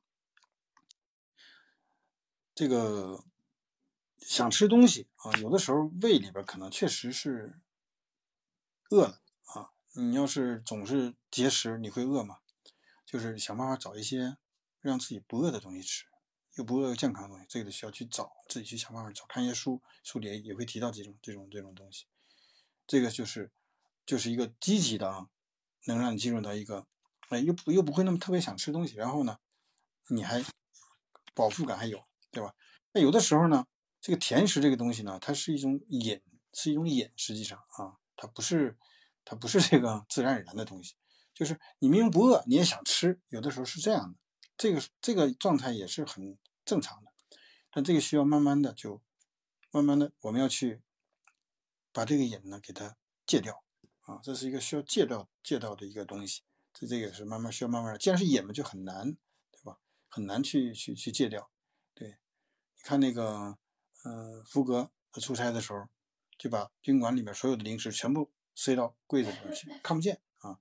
[2.55, 3.25] 这个
[4.19, 7.61] 想吃东西啊，有的时候胃里边可能确实是
[8.91, 9.21] 饿了
[9.55, 12.39] 啊，你要是总是节食，你会饿吗？
[13.05, 14.37] 就是想办法找一些。
[14.85, 16.05] 让自己不饿的东西吃，
[16.57, 22.05] 又不饿又健康的东西，这个得需要去找，自己去想办法找，看一些书，书里也会提到这种这种这种东西。
[22.87, 23.51] 这个就是
[24.05, 25.31] 就是一个积极的啊，
[25.87, 26.87] 能让你进入到一个，
[27.31, 29.39] 哎，又不又不会那么特别想吃东西，然后呢，
[30.09, 30.45] 你还
[31.33, 32.55] 饱腹感还有，对吧？
[32.93, 33.67] 那有的时候呢，
[34.05, 36.21] 这个甜食这个东西呢，它是一种瘾，
[36.53, 38.77] 是一种瘾，实际上啊，它不是
[39.25, 40.95] 它不是这个自然而然的东西，
[41.33, 44.19] 就是你明明不饿，你也想吃，有的时候是这样的。
[44.59, 46.37] 这个这个状态也是很
[46.67, 47.13] 正常的，
[47.71, 49.01] 但这个需要慢慢的就，
[49.71, 50.83] 慢慢的我们要去
[51.91, 53.65] 把这个瘾呢给它戒掉
[54.03, 56.43] 啊，这是一个需要戒掉戒掉的一个东西，
[56.75, 59.17] 这这个是慢慢需要慢慢的，既然是瘾嘛就很难，
[59.51, 59.79] 对吧？
[60.11, 61.51] 很难去去去戒掉。
[61.95, 62.19] 对，
[62.77, 63.57] 你看那个
[64.05, 65.89] 嗯福格他出差的时候，
[66.39, 70.59] 就把宾馆里面所有的零食全部塞到柜子里面去，看不见啊。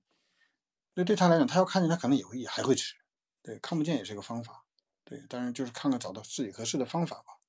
[0.94, 2.94] 那对他来讲，他要看见他可能也会也还会吃。
[3.42, 4.64] 对，看不见也是个方法，
[5.04, 7.40] 对，当然就是看看找到自己合适的方法吧。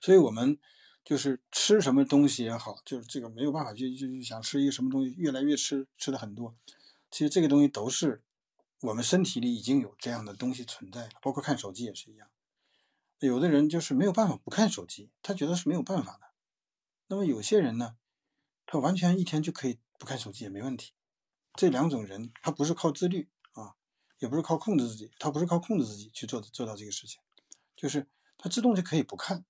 [0.00, 0.58] 所以，我们
[1.04, 6.56] 就是吃什么东西也好，就是这个没有办法，就就想吃一个什么东西，越来越吃，吃的很多。
[7.10, 8.22] 其实这个东西都是
[8.80, 12.30] 我们身体里已经有这样的东西存在了，包括看手机也是一样。
[13.20, 16.32] 有的人就是没有办法不看手机，他觉得是没有办法的。
[17.06, 17.96] 那么有些人呢，
[18.66, 20.92] 他完全一天就可以不看手机也没问题。
[21.54, 23.76] 这两种人，他不是靠自律啊。
[24.18, 27.22] 也不是靠控制自己，他不是靠控制自己去做做到这个事情，
[27.74, 28.06] 就是
[28.36, 29.46] 他自动就可以不看，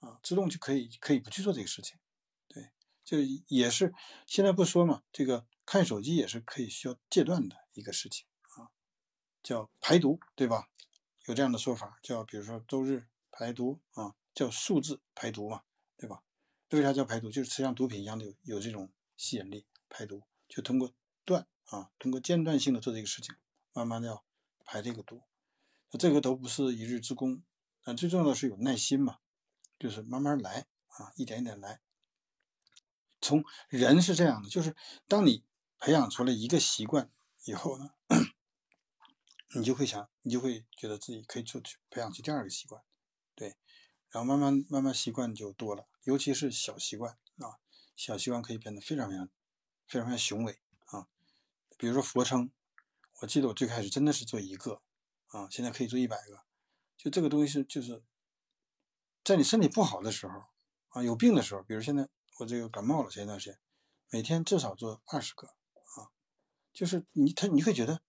[0.00, 1.98] 啊，自动就可以可以不去做这个事情，
[2.46, 3.16] 对，就
[3.48, 3.94] 也是
[4.26, 8.26] 现在不说嘛，这个看手机也是可以需要戒断的一个事情
[8.58, 8.68] 啊，
[9.42, 10.68] 叫排毒，对吧？
[11.26, 15.62] 有这样的说法，叫比如说周日排毒啊，叫数字排毒嘛，
[15.96, 16.22] 对吧？
[16.70, 17.30] 为啥叫排毒？
[17.30, 20.92] 就是吃像毒品一样的有有这种吸引力，排毒就通过
[21.24, 23.34] 断啊，通过间断性的做这个事情。
[23.72, 24.24] 慢慢的要
[24.64, 25.22] 排这个毒，
[25.98, 27.42] 这个都不是一日之功，
[27.84, 29.18] 那最重要的是有耐心嘛，
[29.78, 31.80] 就是慢慢来啊，一点一点来。
[33.20, 34.74] 从人是这样的，就是
[35.06, 35.44] 当你
[35.78, 37.10] 培养出了一个习惯
[37.44, 37.90] 以后呢，
[39.54, 42.82] 你就会想，你就会觉得自己可以做去培养出第二个习惯，
[43.34, 43.56] 对，
[44.10, 47.58] 然后慢慢慢慢习惯就多了，尤其是小习惯啊，
[47.94, 49.28] 小习惯可以变得非常非常
[49.86, 51.08] 非常非常雄伟啊，
[51.78, 52.50] 比如说俯卧撑。
[53.22, 54.82] 我记得我最开始真的是做一个，
[55.28, 56.44] 啊，现在可以做一百个。
[56.98, 58.04] 就这个东西是，就是
[59.24, 60.44] 在你身体不好的时候，
[60.88, 63.58] 啊，有病的时候，比如现在我这个感冒了，前一段时间，
[64.10, 66.12] 每天至少做二十个，啊，
[66.74, 68.02] 就是你他你会觉得，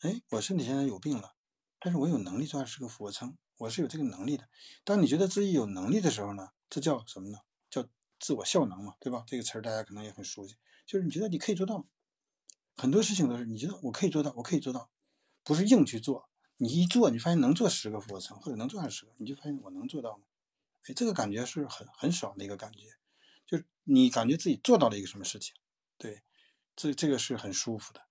[0.00, 1.34] 哎，我身体现在有病了，
[1.80, 4.48] 但是我有能力做二十个俯卧撑，我是有这个能力的。
[4.84, 7.38] 当你觉得自己有能力的时候呢，这叫什么呢？
[7.70, 7.86] 叫
[8.20, 9.24] 自我效能嘛，对吧？
[9.26, 11.86] 这个词儿大家可能也很熟悉，就是你觉得你可以做到。
[12.76, 14.90] 很多事情都是你觉得我可以做到，我可以做到，
[15.42, 16.28] 不是硬去做。
[16.58, 20.24] 你一做，你发现能做十个俯卧撑，或者能做二十个，你就发现我能做到吗？
[20.86, 22.80] 哎，这个感觉是很很爽的一个感觉，
[23.46, 25.54] 就是你感觉自己做到了一个什么事情，
[25.96, 26.22] 对，
[26.76, 28.06] 这这个是很舒服的，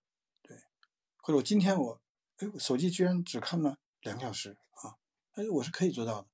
[1.26, 2.02] 或者我今天我，
[2.38, 4.94] 哎，手机居然只看了两个小时啊，
[5.32, 6.28] 哎，我是可以做到的，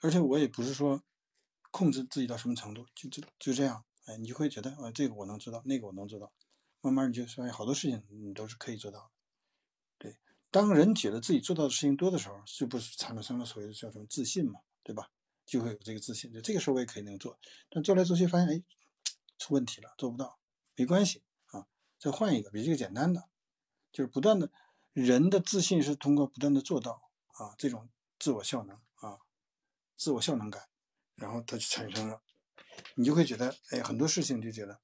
[0.00, 1.02] 而且我也不是说
[1.72, 6.32] 控制自己到什么程度，就就就这样，哎，你就会觉得啊，这个我能做到，那个我能做到。
[6.82, 9.10] 慢慢你就发现好多事情你都是可以做到的，
[9.98, 10.18] 对。
[10.52, 15.10] 当人觉得自己做到的事情多的时候，是不是产生了所谓的叫什么自信嘛，对吧？
[15.44, 17.36] 就会有这个自信，就这个时候我也可以能做。
[17.68, 18.62] 但做来做去发现，哎，
[19.36, 20.38] 出问题了，做不到，
[20.76, 21.66] 没关系啊，
[21.98, 23.28] 再换一个比这个简单的，
[23.92, 24.50] 就是不断的，
[24.92, 29.18] 人的自信是通过不断的做到啊，这种自我效能啊，
[29.96, 30.68] 自我效能感，
[31.14, 32.22] 然后它就产生了，
[32.94, 34.80] 你就会觉得，哎，很多事情就觉得。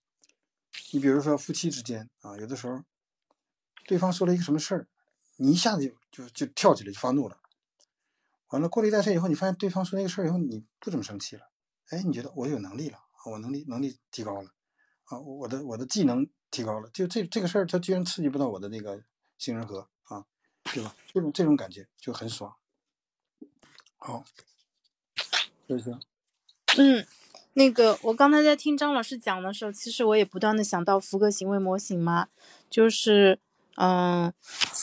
[0.93, 2.83] 你比如说夫妻之间啊，有的时候
[3.87, 4.89] 对方说了一个什么事儿，
[5.37, 7.41] 你一下子就就就跳起来就发怒了。
[8.49, 11.51] 完了过了一段时间以后，你发现对方说那个事儿以后，你不怎么生气了。
[11.89, 14.51] 哎，你觉得我有能力了，我能力能力提高了
[15.05, 16.89] 啊，我的我的技能提高了。
[16.91, 19.03] 就这这个事儿，它居然刺激不到我的那个
[19.39, 20.25] 杏仁核啊，
[20.65, 20.95] 对吧？
[21.13, 22.55] 这种这种感觉就很爽。
[23.97, 24.25] 好，
[25.67, 25.91] 谢谢。
[26.79, 27.07] 嗯。
[27.59, 32.29] 那个，我刚才在听张老师讲的时候，其实我也不断的想到福格行为模型嘛，
[32.69, 33.39] 就是，
[33.77, 34.31] 嗯，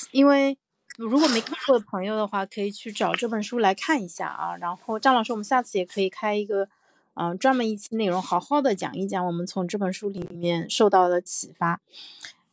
[0.09, 0.57] 因为
[0.97, 4.57] 如果没看过的朋友的话，可以去找这本书来看一下啊。
[4.57, 6.67] 然后张老师，我们下次也可以开一个，
[7.15, 11.81] 嗯，专门一期内容，好好的讲一讲我们从这本书里面受到的启发。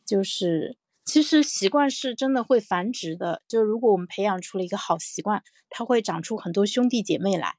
[0.05, 7.55] 就是其实习惯是真的会繁殖的，就如果我们培养出了一个好习惯，它会长出很多兄弟姐妹来。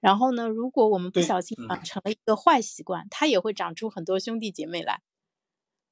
[0.00, 5.00] 然后呢，如果我们不小心养成了一个坏习惯，它也会长出很多兄弟姐妹来，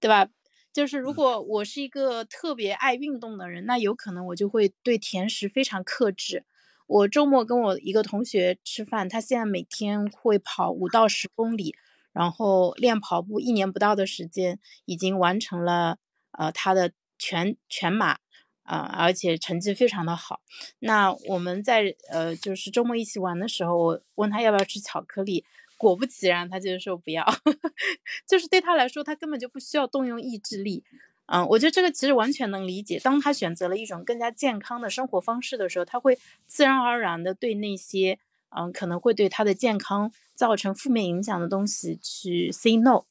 [0.00, 0.28] 对吧？
[0.72, 6.44] 就是如果我是一个特别爱运动的人，那有可能我就会对甜食非常克制。
[6.90, 11.76] 我周末跟我一个同学吃饭，他现在每天会跑五到十公里，
[12.12, 15.98] 然后练跑步，一年不到的时间已经完成了
[16.32, 18.18] 呃他的全全马，
[18.64, 20.40] 啊，而且成绩非常的好。
[20.80, 25.44] 那我们在呃就是周末一起玩的时候，我问他要不要吃巧克力。
[25.78, 27.24] 果不其然，他就说不要，
[28.28, 30.84] 就是对他来说，他根本就不需要动用意志力。
[31.32, 32.98] 嗯，我觉得这个其实完全能理解。
[32.98, 38.18] 当他选择了一种更加健康的生活方式的时候，他会自然而然的对那些
[38.48, 43.04] 嗯可能会对他的健康造成负面影响的东西去 say no。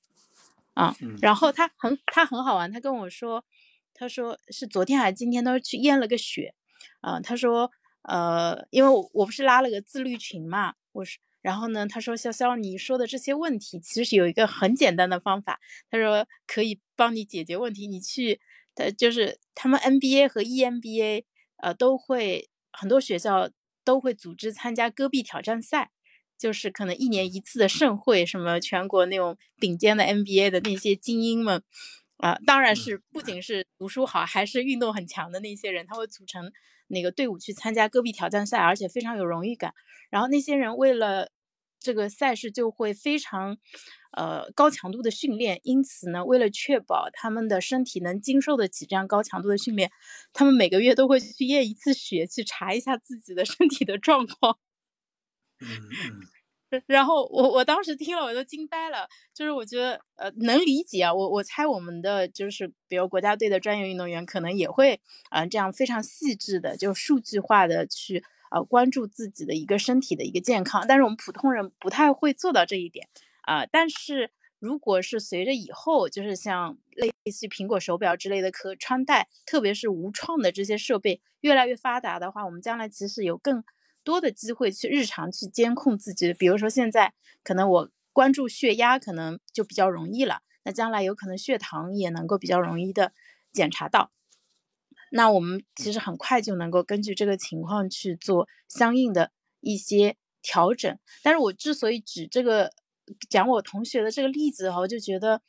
[0.73, 3.43] 啊，然后他很他很好玩，他跟我说，
[3.93, 6.53] 他说是昨天还是今天，他说去验了个血。
[7.01, 11.19] 啊，他说呃，因为我我不是拉了个自律群嘛，我是。
[11.41, 15.59] 然后呢，他说：“潇潇，你说的这些问题其实有一个很简单的方法，
[15.89, 17.87] 他说可以帮你解决问题。
[17.87, 18.41] 你去，
[18.75, 21.23] 他就是他们 NBA 和 EMBA，
[21.57, 23.49] 呃，都会很多学校
[23.85, 25.91] 都会组织参加戈壁挑战赛，
[26.37, 31.63] 就是可能一年一次的盛会，什么全国那种顶尖的 NBA 的那些精英们，
[32.17, 36.51] 啊，当然是不仅是读书好，还是运动很强的那些人，他会组成。”
[36.89, 39.73] 那个队伍去参加戈壁挑战赛，而且非常有荣誉感。
[40.09, 41.31] 然后那些人为了
[41.79, 43.57] 这个赛事就会非常，
[44.11, 45.61] 呃高强度的训练。
[45.63, 49.91] 因此呢，为了确保他们的身体能经受得起这样高强度的训练，
[50.33, 54.57] 他们每个月都会去验一次血，去查一下自己的身体的状况。
[56.85, 64.99] 然后我我当时听了我都惊呆了，就是我觉得呃能理解啊，我我猜我们的就是比如国家队的专业运动员可能也会
[65.29, 73.07] 啊这样非常细致的就数据化的去呃关注自己的一个身体的一个健康，但是我们普通人不太会做到这一点
[73.41, 73.65] 啊。
[73.65, 83.63] 但是如果是随着以后就是像类似于苹果手表之类的可穿戴，特别是无创的这些设备越来越发达的话，我们将来其实有更。
[84.03, 90.41] 多的机会去日常去监控自己，比如说现在可能我关注血压，可能就比较容易了。
[90.63, 93.13] 那将来有可能血糖也能够比较容易的
[93.51, 94.11] 检查到。
[95.11, 99.31] 那我们其实很快就能够根据这个情况去做相应的
[99.61, 100.97] 一些调整。
[101.23, 102.71] 但是我之所以举这个
[103.29, 105.41] 讲我同学的这个例子哈，我就觉得，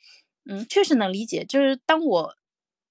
[0.45, 1.45] 嗯，确实能理解。
[1.45, 2.35] 就是当我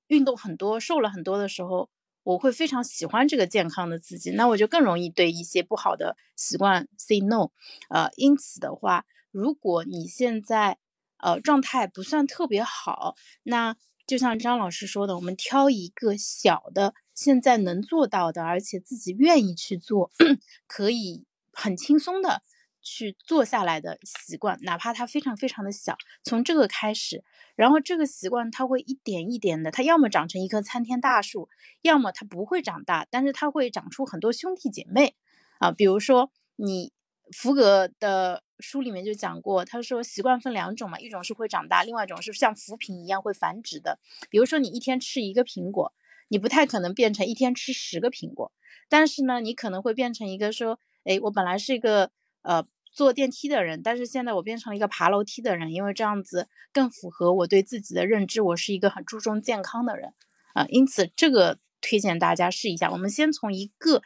[0.09, 1.89] 运动很多、瘦了很多的时候。
[2.23, 7.51] 我会非常喜欢这个健康的自己，那我就更容易对一些不好的习惯 say no。
[7.89, 10.79] 呃，因此的话，如果你现在
[11.19, 20.11] 呃状态不算特别好，那就像张老师说的，我们挑一个小的，现在能做到的，而且自己愿意去做，
[20.67, 22.43] 可以很轻松的。
[22.83, 27.23] 去做下来的习惯，哪怕它非常非常的小，从这个开始，
[27.55, 31.49] 然后这个习惯它会一点一点的，它要么长成一棵参天大树，
[31.83, 35.15] 要么它不会长大，但是它会长出很多兄弟姐妹
[35.59, 35.71] 啊。
[35.73, 36.93] 比如说你
[37.37, 43.99] 福格的书里面就讲过，他说习惯分两种嘛，一种是会长大，另外一种是像浮萍一样会繁殖的。
[44.31, 45.93] 比如说你一天吃一个苹果，
[46.29, 48.53] 你不太可能变成一天吃十个苹果，
[48.89, 52.11] 但是呢，你可能会变成一个说，哎，我本来是一个。
[52.43, 60.15] 呃，坐电梯的人，但是现在我变成了一个爬楼梯的人，因为这样子更符合我对自己的认知，我是一个很注重健康的人
[60.55, 62.91] 啊，因此这个推荐大家试一下。
[62.91, 64.03] 我们先从一个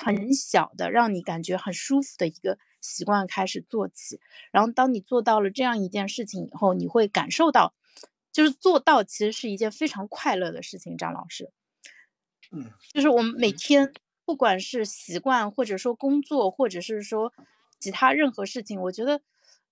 [0.00, 4.20] 很小的，让你感觉很舒服的一个习惯开始做起，
[4.50, 7.74] 然后当你做到了这样一件事情以后，你会感受到，
[8.32, 10.96] 就是做到其实是一件非常快乐的事情。
[10.96, 11.50] 张老师，
[12.50, 13.92] 嗯，就是我们每天
[14.24, 17.34] 不管是习惯，或者说工作，或者是说。
[17.82, 19.20] 其他任何事情，我觉得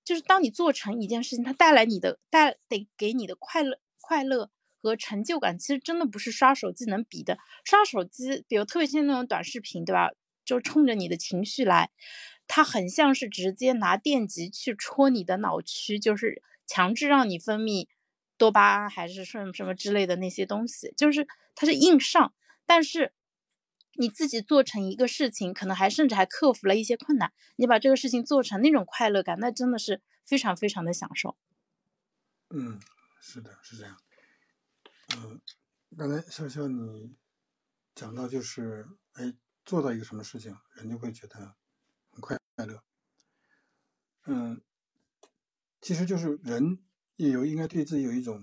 [0.05, 4.51] 就是当你做成一件事情，它带来你的带得给你的快乐、快乐
[4.83, 7.39] 和成就感，其实真的不是刷手机能比的。
[7.65, 10.11] 刷手机，比如特别像那种短视频，对吧？
[10.45, 11.91] 就冲着你的情绪来，
[12.49, 17.87] 它很像是直接拿电极去戳你的脑区，就是强制让你分泌
[18.37, 22.35] 多巴胺还是什么什么之类的那些东西，就是它是硬上，
[22.67, 23.13] 但是。
[24.01, 31.37] 你自己做成一个事情，可能还甚至还克服了一些困难，你把这个事情做成那种快乐感，那真的是非常非常的享受。
[32.49, 32.81] 嗯，
[33.21, 34.01] 是的，是这样。
[35.15, 35.43] 嗯，
[35.99, 37.15] 刚才潇潇你
[37.95, 39.35] 讲到就是哎
[39.67, 41.55] 做到一个什么事情，人就会觉得
[42.11, 42.83] 很快乐。
[44.25, 44.63] 嗯，
[45.83, 46.83] 其实就是人
[47.17, 48.43] 也有应该对自己有一种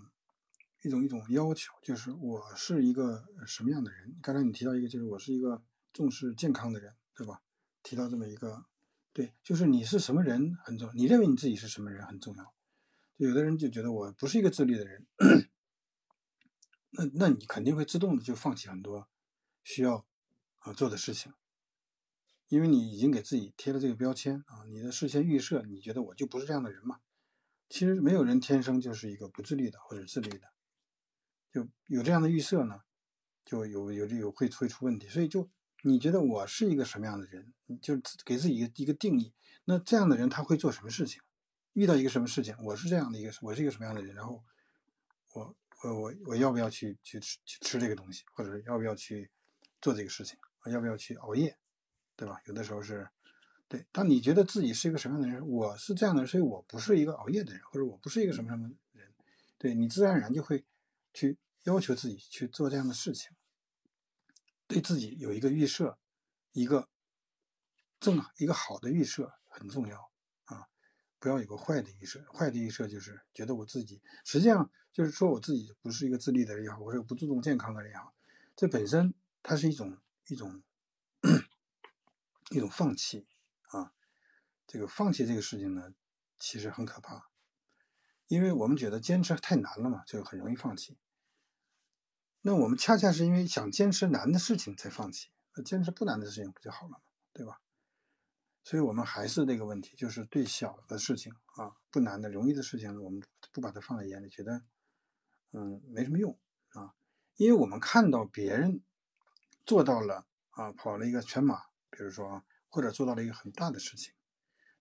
[0.81, 4.17] 一种一种要求，就是我是一个什么样的人。
[4.21, 7.41] 刚才你提到一个，就是我是一个重视健康的人，对吧？
[7.83, 8.65] 提到这么一个，
[9.13, 12.53] 对，就是你是什么人很重要，你认为你自己是什么人很重要。
[13.15, 15.07] 有的人就觉得我不是一个自律的人，
[16.91, 19.09] 那那你肯定会自动的就放弃很多
[19.63, 20.05] 需要
[20.59, 21.33] 啊做的事情。
[22.47, 26.99] 因为你已经给自己贴了这个标签啊，你的事先预设，你觉得我就不是这样的人嘛？
[27.67, 30.47] 其实没有人天生就是一个不自律的或者自律的，
[31.57, 32.81] 就有这样的预设呢，
[33.43, 35.07] 就有有这有会会出问题。
[35.07, 35.49] 所以就
[35.81, 39.33] 你觉得我是一个什么样的人，就给自己一个一个定义。
[39.65, 41.21] 那这样的人他会做什么事情？
[41.73, 44.13] 遇到一个什么事情，我是这样的一个，我是一个什么样的人？
[44.15, 44.43] 然后
[45.33, 49.31] 我我我我要不要去去吃去吃这个东西，或者要不要去
[49.81, 50.37] 做这个事情？
[50.71, 51.57] 要不要去熬夜？
[52.15, 52.39] 对吧？
[52.45, 53.07] 有的时候是，
[53.67, 53.85] 对。
[53.91, 59.13] 当你觉得自己是一个什么样的人，我是这样的人，所以我不是一个熬夜的人，或者我不是一个什么什么人，
[59.59, 60.65] 对你自然而然就会
[61.13, 61.37] 去
[61.67, 63.31] 要求自己去做这样的事情，
[64.67, 65.99] 对自己有一个预设，
[66.53, 66.89] 一个
[67.99, 70.11] 正一个好的预设很重要
[70.45, 70.67] 啊，
[71.19, 72.23] 不要有个坏的预设。
[72.31, 78.13] 坏的预设就是觉得我自己实际上就是说我自己不是一个自律的人也好，或者不注重健康的人也好，
[78.55, 79.13] 这本身
[79.43, 79.97] 它是一种
[80.27, 80.63] 一种。
[82.51, 83.27] 一种放弃
[83.71, 83.91] 啊，
[84.65, 85.93] 这个放弃这个事情呢，
[86.39, 87.29] 其实很可怕，
[88.27, 90.97] 因为我们觉得坚持太难了嘛，就很容易放弃。
[92.47, 96.99] 那我们恰恰是因为想坚持难的事情才放弃，那坚持不难的事情不就好了嘛，
[97.33, 97.59] 对吧？
[98.63, 103.21] 所以我们还是这个问题，就是对小的事情啊，不难的、容易的事情，我们
[103.51, 104.61] 不把它放在眼里，觉得
[105.51, 106.39] 嗯没什么用
[106.69, 106.93] 啊，
[107.35, 108.81] 因为我们看到别人
[109.65, 111.63] 做到了啊，跑了一个全马。
[111.89, 114.13] 比如说，或者做到了一个很大的事情，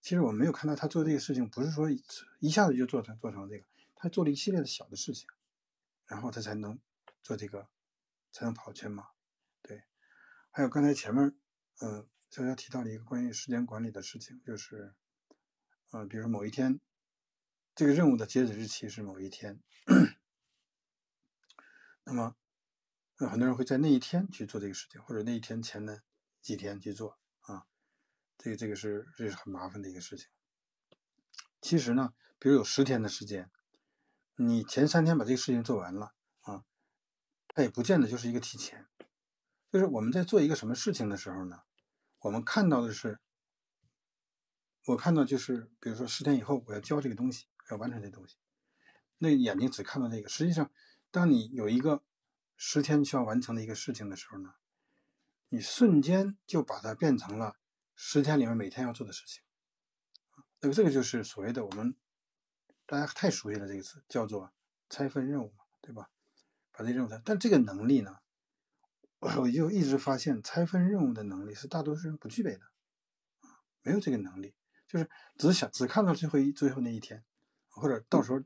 [0.00, 1.90] 其实我们没有看到他做这个事情，不是说
[2.38, 3.64] 一下子就做成做成这个，
[3.96, 5.26] 他做了一系列的小的事情，
[6.06, 6.78] 然后他才能
[7.26, 7.68] 做这个，
[8.30, 9.08] 才能跑全马。
[9.60, 9.82] 对，
[10.52, 11.36] 还有刚才前面，
[11.80, 14.94] 嗯，小小提到了一个关于时间管理的事情，就是，
[15.90, 16.78] 呃，比如说某一天，
[17.74, 19.60] 这个任务的截止日期是某一天，
[22.04, 22.36] 那么，
[23.16, 26.02] 很多人会在那一天去做这个事情，或者那一天前呢？
[26.40, 27.66] 几天去做啊？
[28.38, 30.28] 这个这个是这是很麻烦的一个事情。
[31.60, 33.50] 其实呢，比如有十天的时间，
[34.36, 36.14] 你前三天把这个事情做完了，
[37.56, 38.86] 它也不见得就是一个提前。
[39.72, 41.62] 就是我们在做一个什么事情的时候呢，
[42.18, 43.18] 我们看到的是，
[44.84, 48.36] 我看到就是，比如说十天以后我要交这个东西，要完成这东西，
[49.16, 50.28] 那眼睛只看到这个。
[50.28, 50.70] 实际上，
[51.10, 52.02] 当你有一个
[52.58, 54.52] 十天需要完成的一个事情的时候呢？
[55.48, 57.56] 你瞬间就把它变成了
[57.94, 59.42] 十天里面每天要做的事情，
[60.60, 61.96] 那么这个就是所谓的我们
[62.84, 64.52] 大家太熟悉了这个词，叫做
[64.90, 66.10] 拆分任务，对吧？
[66.76, 68.18] 把这任务拆，但这个能力呢，
[69.20, 72.60] 我就一直发现拆分任务的能力是大多数人不具备的，
[73.82, 74.54] 没有这个能力，
[74.86, 75.08] 就是
[75.38, 77.24] 只想只看到最后一最后那一天，
[77.68, 78.40] 或者到时候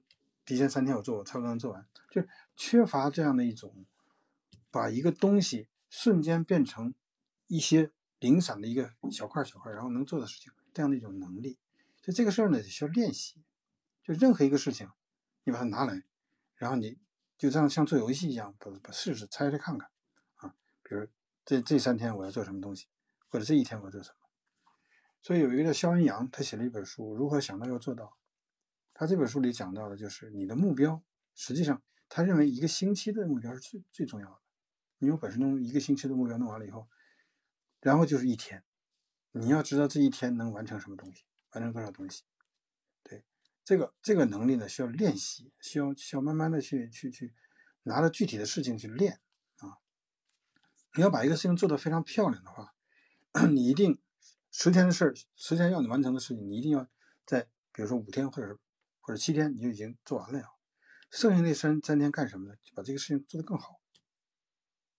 [0.45, 2.23] 提前三天我做，我差不多能做完，就
[2.55, 3.85] 缺乏这样的一种
[4.71, 5.69] 把一个东西。
[5.93, 6.95] 瞬间变成
[7.49, 11.59] 一些零散的一个小块小块，然后能做的事情，这样的一种能力。
[12.01, 13.43] 所以这个事儿呢，需要练习。
[14.05, 14.89] 就任何一个事情，
[15.43, 16.05] 你把它拿来，
[16.55, 16.97] 然后你
[17.41, 19.89] 就这样像做游戏一样，把把试试猜猜看看
[20.35, 20.55] 啊。
[20.83, 21.09] 比如
[21.43, 22.87] 这这三天我要做什么东西，
[23.31, 24.17] 或者这一天我要做什么。
[25.23, 28.05] 所以有一个叫肖恩阳，他写了一本书《如何想到要做到》。
[28.93, 31.03] 他这本书里讲到的就是你的目标，
[31.35, 34.43] 实际上他认为一个星期的目标是最最重要的。
[34.99, 36.91] 你有本事弄一个星期的目标弄完了以后，
[37.81, 38.63] 然后就是一天，
[39.33, 41.25] 你要知道这一天能完成什么东西，
[41.55, 42.25] 完成多少东西。
[43.71, 47.33] 这个这个能力呢需要练习，需要需要慢慢的去去去
[47.85, 49.21] 拿着具体的事情去练
[49.59, 49.79] 啊。
[50.97, 52.75] 你要把一个事情做得非常漂亮的话，
[53.49, 54.03] 你一定
[54.51, 56.85] 十天的事儿，十天要你完成的事情，你一定要
[57.25, 57.43] 在
[57.73, 58.59] 比如说五天或者是
[58.99, 60.47] 或者七天你就已经做完了呀。
[61.09, 62.57] 剩下那三三天干什么呢？
[62.65, 63.81] 就把这个事情做得更好。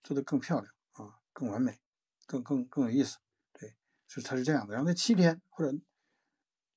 [0.01, 1.81] 做得更漂亮啊，更完美，
[2.25, 3.17] 更更更有意思，
[3.51, 3.75] 对，
[4.07, 4.73] 是它是这样的。
[4.73, 5.77] 然后那七天或者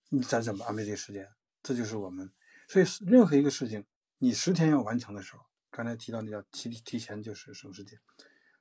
[0.08, 1.30] 你咱怎么安排这个时间？
[1.64, 2.30] 这就是我们，
[2.68, 3.86] 所以任何一个事情，
[4.18, 7.98] 你十天要完成的时候，刚才提到那叫提提前就是省时间，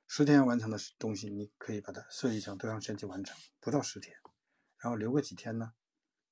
[0.08, 4.16] 十天要完成的东西，你可以把它设计成多长时间去完成，不到十天，
[4.78, 5.74] 然后留个几天呢？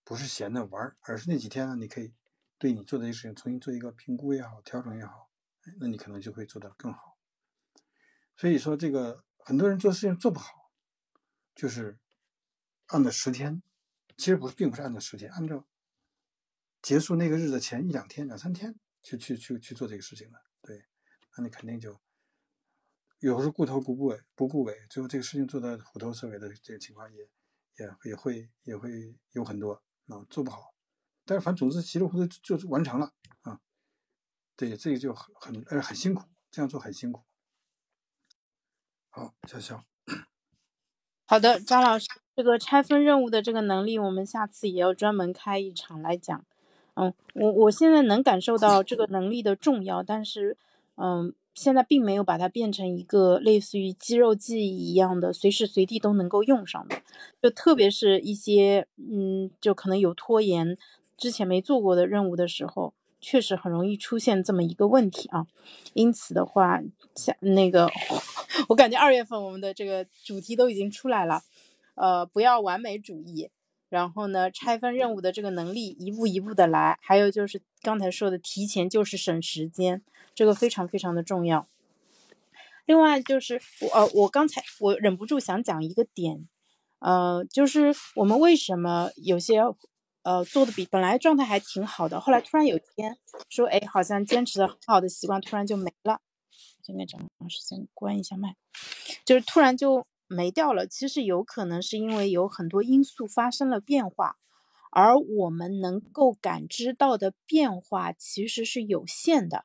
[0.02, 2.14] 不是闲着玩，而是那几天呢，你可以
[2.56, 5.30] 对你做的这些事情重新做一个评估也好，调整也好，
[5.78, 7.18] 那你可能就会做得更好。
[8.34, 10.72] 所以说，这个很多人做事情做不好，
[11.54, 11.98] 就是
[12.86, 13.62] 按照十天，
[14.16, 15.66] 其实不是，并不是按照十天，按照
[16.82, 20.38] 结束那个日子前一两天、两三天去去去去做这个事情的。
[20.60, 20.84] 对，
[21.36, 21.98] 那你肯定就
[23.20, 27.20] 有时候顾头不顾尾，不顾尾，最后这个事情做的虎头蛇尾的这个情况也
[27.78, 30.74] 也也会也会有很多啊，做不好。
[31.24, 33.12] 但是反正总之稀里糊涂就完成了
[33.42, 33.60] 啊。
[34.56, 37.22] 对，这个就很很呃很辛苦，这样做很辛苦。
[39.08, 39.84] 好，笑笑。
[41.26, 46.44] 好的，张老师，这个拆分任务的这个能力，我们下次也要专门开一场来讲。
[46.94, 50.56] 嗯，我我现在能感受到这个能力的重要，但是，
[50.96, 56.96] 嗯，现在并没有把它变成一个类似于肌肉记忆一样的，随时随地都能够用上的。
[57.42, 60.76] 就特别是一些，嗯，就可能有拖延，
[61.16, 62.94] 之前没做过的任务的时候。
[63.24, 65.46] 确实很容易出现这么一个问题啊，
[65.94, 66.82] 因此的话，
[67.14, 67.88] 像那个，
[68.68, 71.40] 我感觉二月份我们的这个主题都已经出来了，
[71.94, 73.48] 呃，不要完美主义，
[73.92, 80.02] 然后呢，拆分任务的这个能力，一步一步的来，还有就是刚才说的提前就是省时间，
[80.34, 81.68] 这个非常非常的重要。
[82.86, 86.48] 另外就是我呃，我刚才我忍不住想讲一个点，
[87.00, 89.60] 呃，就是我们为什么有些。
[90.24, 93.18] 呃，做的比本来状态还挺好的，后来突然有一天
[93.48, 96.20] 说，哎，好像坚持的很好的习惯突然就没了。
[96.86, 98.54] 应该讲，老师先关一下麦，
[99.24, 100.86] 就是突然就没掉了。
[100.86, 104.36] 其实有可能是因为有很多因素发生了变化，
[104.90, 109.64] 而我们能够感知到的变化其实是有限的。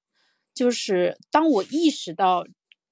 [0.54, 2.46] 就是当我意识到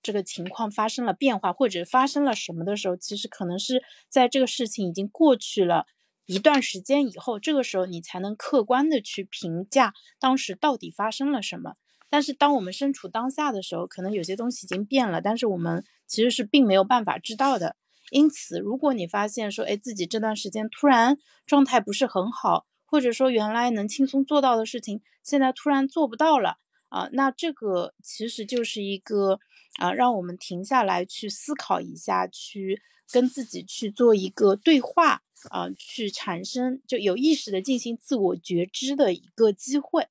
[0.03, 5.85] 这个情况发生了变化，或者发生了什么的时候，其实可能是在这个事情已经过去了。
[6.27, 11.73] 一段时间以后，这个时候你才能客观的去评价当时到底发生了什么。
[12.09, 17.75] 但是当我们身处当下的时候，可能有些东西已经变了，但是我们其实是并没有办法知道的。
[18.11, 26.57] 因此，如果你发现说，哎，自己这段时间突然状态不是很好，或者说原来能轻松做到的事情，现在突然做不到了
[26.89, 29.39] 啊，那这个其实就是一个
[29.79, 32.81] 啊，让我们停下来去思考一下，去
[33.11, 35.21] 跟自己去做一个对话。
[35.51, 40.07] 啊，去产生就有意识的进行自我觉知的一个机会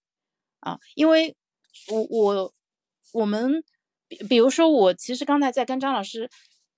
[0.61, 1.35] 啊，因为
[1.91, 2.55] 我我
[3.13, 3.63] 我们
[4.09, 6.31] 比比如说我其实刚才在跟张老师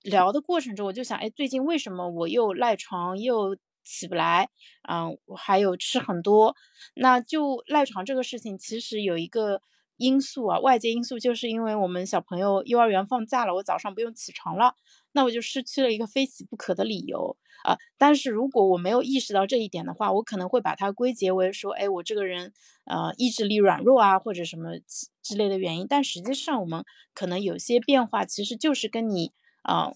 [0.03, 4.49] 聊的过程中，我就想，哎，最近为什么我又赖床又起不来？
[4.89, 6.55] 嗯，我还有吃很多，
[6.95, 9.61] 那就赖床这个事情其实有一个
[9.97, 14.75] 因素啊，外界因素就是因为我们小朋友幼儿园放假了，我早上不用起床了，
[15.17, 17.35] 那我就失去了一个非起不可的理由。
[17.63, 22.53] 啊，但是如果我没有意识到这一点的话，我可能会把它归结为说，哎，我这个人，
[22.85, 24.77] 呃，意志力软弱啊，或者什么
[25.23, 25.87] 之类的原因。
[25.89, 29.91] 但实际上，我们可能有些变化，其实就是跟你啊，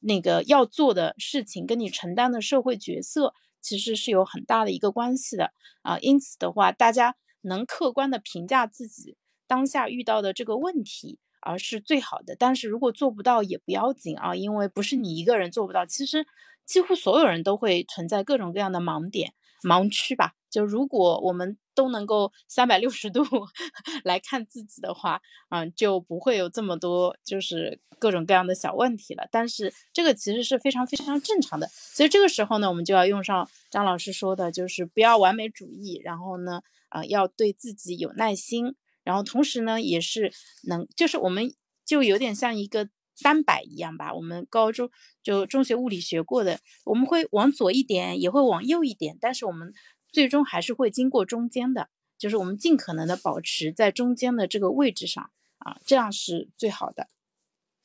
[0.00, 3.32] 那个要做的事情，跟你承担的社会角色，
[3.62, 5.98] 其实是有很大的一个关系的啊。
[6.00, 9.16] 因此的话，大家能客观的评价自己
[9.48, 12.36] 当下遇到的这个问题，而是最好的。
[12.38, 16.26] 但是如果做不到也不要紧啊，因为不是你一个人做不到，其实。
[16.66, 19.32] 几乎所有人都会存在各种各样的盲点、
[19.64, 20.34] 盲区吧。
[20.48, 23.24] 就如果我们都能够三百六十度
[24.04, 29.26] 来看自己的话，嗯，就不会有这么多就是各种各样的小问题了。
[29.32, 31.66] 但是这个其实是非常非常正常的。
[31.72, 38.76] 所以这个时候呢，我们就要用上张老师说的，就是不要完美主义，然后呢，啊，要对自己有耐心，
[39.10, 40.32] 然后同时呢，也是
[40.68, 41.52] 能，就是我们
[41.84, 42.88] 就有点像一个。
[43.22, 44.90] 单摆一样吧，我们高中
[45.22, 49.74] 就中学物理学过的，我们会往左一点，也会往右一点，但是我们
[50.10, 57.08] 最终还是会经过中间的，就是我们尽可能的保持在中间的这个位置上啊，这样是最好的。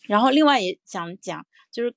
[0.04, 1.94] 然后另外也想讲，就是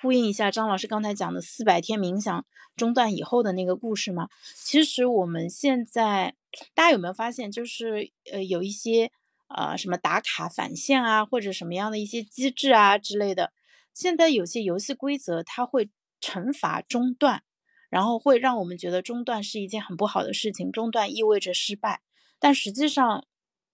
[0.00, 4.30] 呼应一下张老师刚才讲的四百天冥想中断以后的那个故事嘛。
[4.56, 6.36] 其实我们现在
[6.74, 9.10] 大家有没有发现，就是呃有一些。
[9.54, 13.52] 呃，什么打卡返现啊，或者什么样的一些机制啊之类的，
[13.92, 15.90] 现在有些游戏规则它会
[16.22, 17.42] 惩罚中断，
[17.90, 22.00] 然后会让我们觉得中断是一件很不好的事情，中断意味着失败。
[22.38, 23.26] 但实际上，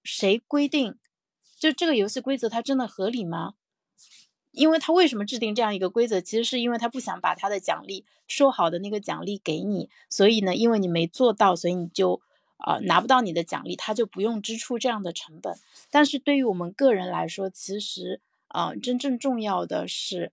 [0.02, 0.98] 谁规定？
[1.60, 3.54] 就这个游戏规则它真的合理吗？
[4.50, 6.20] 因为他为什么制定这样一个规则？
[6.20, 12.20] 其实是因为他不想把他的奖励说好的那个奖励给你，所以呢，因为你没做到，所以你就。
[12.66, 15.56] 呃，拿不到你的奖励，他就不用支出这样的成本。
[15.90, 20.32] 但是对于我们个人来说，其实啊，真正重要的是，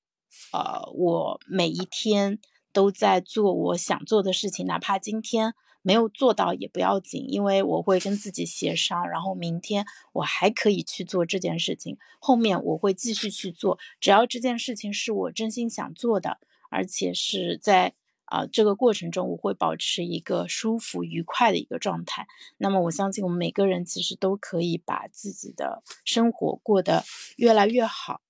[0.51, 2.39] 呃，我每一天
[2.73, 16.39] 都在做我想做的事情，哪怕今天没有做到也不要紧，因为我会跟自己协商，然后明天我还可以去做这件事情，后面我会继续去做，只要这件事情是我真心想做的，
[16.71, 17.93] 而且是在
[18.25, 27.03] 啊这个过程中我会保持一个舒服愉快的一个状态，那么我相信我们每个人其实都可以把自己的生活过得
[27.37, 28.21] 越来越好，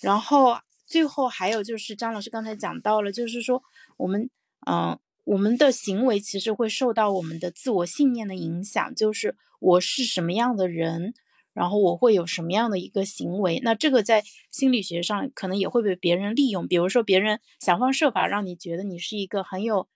[0.00, 0.58] 然后。
[0.90, 3.62] 最后还有就是张老师刚才讲到了，就是说
[3.98, 4.30] 我们，
[4.66, 11.12] 嗯，我们的行为其实会受到我们的自我信念的影响，就是我是什么样的人，
[11.58, 13.60] 然后我会有什么样的一个行为。
[13.64, 19.88] 那这个在心理学上可能也会被别人利用，比如说别人想方设法让你觉得你是一个很有，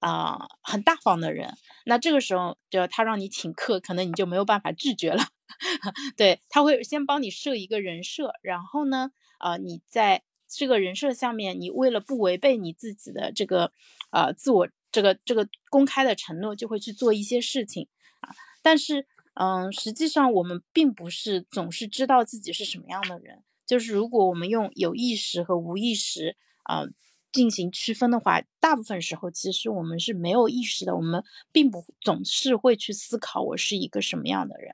[0.00, 1.54] 啊，很大方的人，
[1.86, 5.24] 那这个时候就他让你请客，可能你就没有办法拒绝了。
[6.16, 10.22] 对他会先帮你设一个人设，然后呢，啊，你在。
[10.48, 13.72] 这个人设下面，你为了不违背你自己的这个，
[14.12, 17.88] 呃，自我这个这个公开的承诺，就会去做一些事情
[18.20, 18.30] 啊。
[18.62, 19.08] 但是，
[19.38, 23.44] 嗯，实际上我们并不是总是知道自己是什么样的人。
[23.66, 26.84] 就是如果我们用有意识和无意识啊
[27.32, 31.22] 进行区分的话，大部分时候其实我们是没有意识的，我们
[31.52, 34.72] 并不总是会去思考我是一个什么样的人。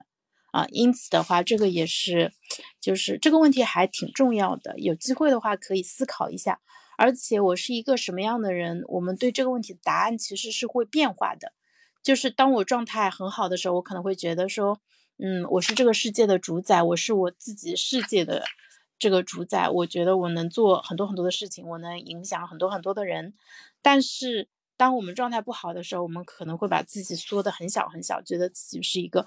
[0.53, 2.33] 啊，因此的话，这个也是，
[2.79, 4.79] 就是这个问题还挺重要的。
[4.79, 6.61] 有机会的话，可以思考一下。
[6.99, 11.53] 而且我是一个什么样的人，我们对这个问题的答案其实是会变化的。
[12.03, 14.81] 就是当我状态很好的时候，我可能会觉得说，
[15.19, 18.45] 嗯，我是这个世界的主宰，我是我自己世界的
[18.99, 19.69] 这个主宰。
[19.69, 23.35] 我觉得我能做很多很多的事情，我能影响很多很多的人。
[23.81, 29.25] 但是当我们状态不好的时候，我们可能会把自己缩得很小很小，觉得自己是一个。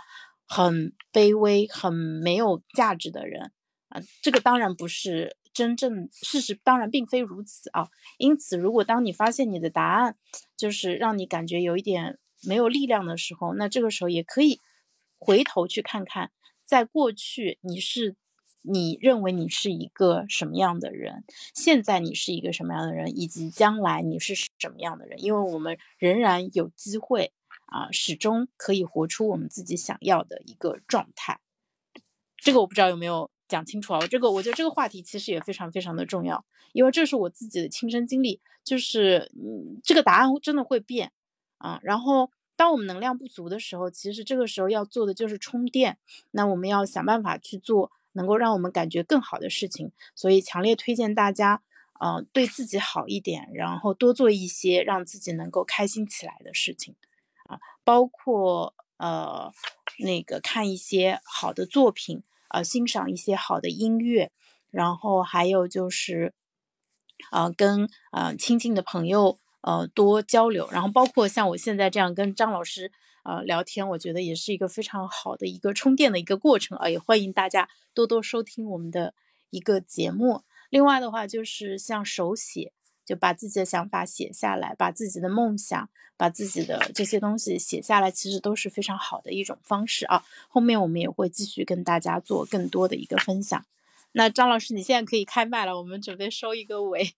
[0.47, 3.51] 很卑微、很没有价值的人
[3.89, 7.87] 啊，这个当然不是真正事实，当然并非如此啊。
[8.19, 10.15] 因此，如果当你发现你的答案
[10.55, 14.61] 就是让你感觉有一点没有力量的时候，那这个时候也可以
[15.17, 16.31] 回头去看看，
[16.65, 18.15] 在过去你是
[18.61, 21.23] 你认为你是一个什么样的人，
[21.53, 27.33] 现在你是一个什么样的人，以及将来你是什么样的人，因为我们仍然有机会。
[27.67, 31.39] 啊，始终可以活出我们自己想要的一个状态。
[32.37, 33.99] 这个我不知道有没有讲清楚啊？
[33.99, 38.39] 我这个我觉得这个话题其实也非常非常的重要，因为这是我自己的亲身经历。
[38.63, 41.11] 就是嗯，这个答案真的会变
[41.57, 41.79] 啊。
[41.83, 45.97] 然后，当我们能量不足的时候，其实这个时候要做的就是充电。
[46.31, 49.91] 那我们要想办法去做能够让我们感觉更好的事情。
[50.15, 51.61] 所以，强烈推荐大家，
[51.99, 56.95] 呃，对自己好一点，然后多做一些让自己能够开心起来的事情。
[57.47, 59.51] 啊，包括呃，
[59.99, 64.31] 那个看一些好的作品，呃，欣赏一些好的音乐，
[64.71, 66.33] 然后还有就是，
[67.31, 72.89] 呃，跟呃亲近的朋友呃多交流，然后包括像我现在这样跟张老师
[73.25, 79.13] 呃聊天，我觉得也是一个非常好的一个充电的一个过程啊，也欢迎大家多多收听我们的
[79.49, 80.43] 一个节目。
[80.69, 82.71] 另外的话，就是像手写。
[83.05, 85.87] 就把自己的想法写下来，把自己的梦想，
[86.17, 90.25] 把自己的这些东西写下来，其实都是非常好的一种方式啊。
[90.47, 93.63] 后面我们也会继续跟大家做更多的一个分享。
[94.13, 97.13] 那张老师，你现在可以开麦了，我们准备收一个尾。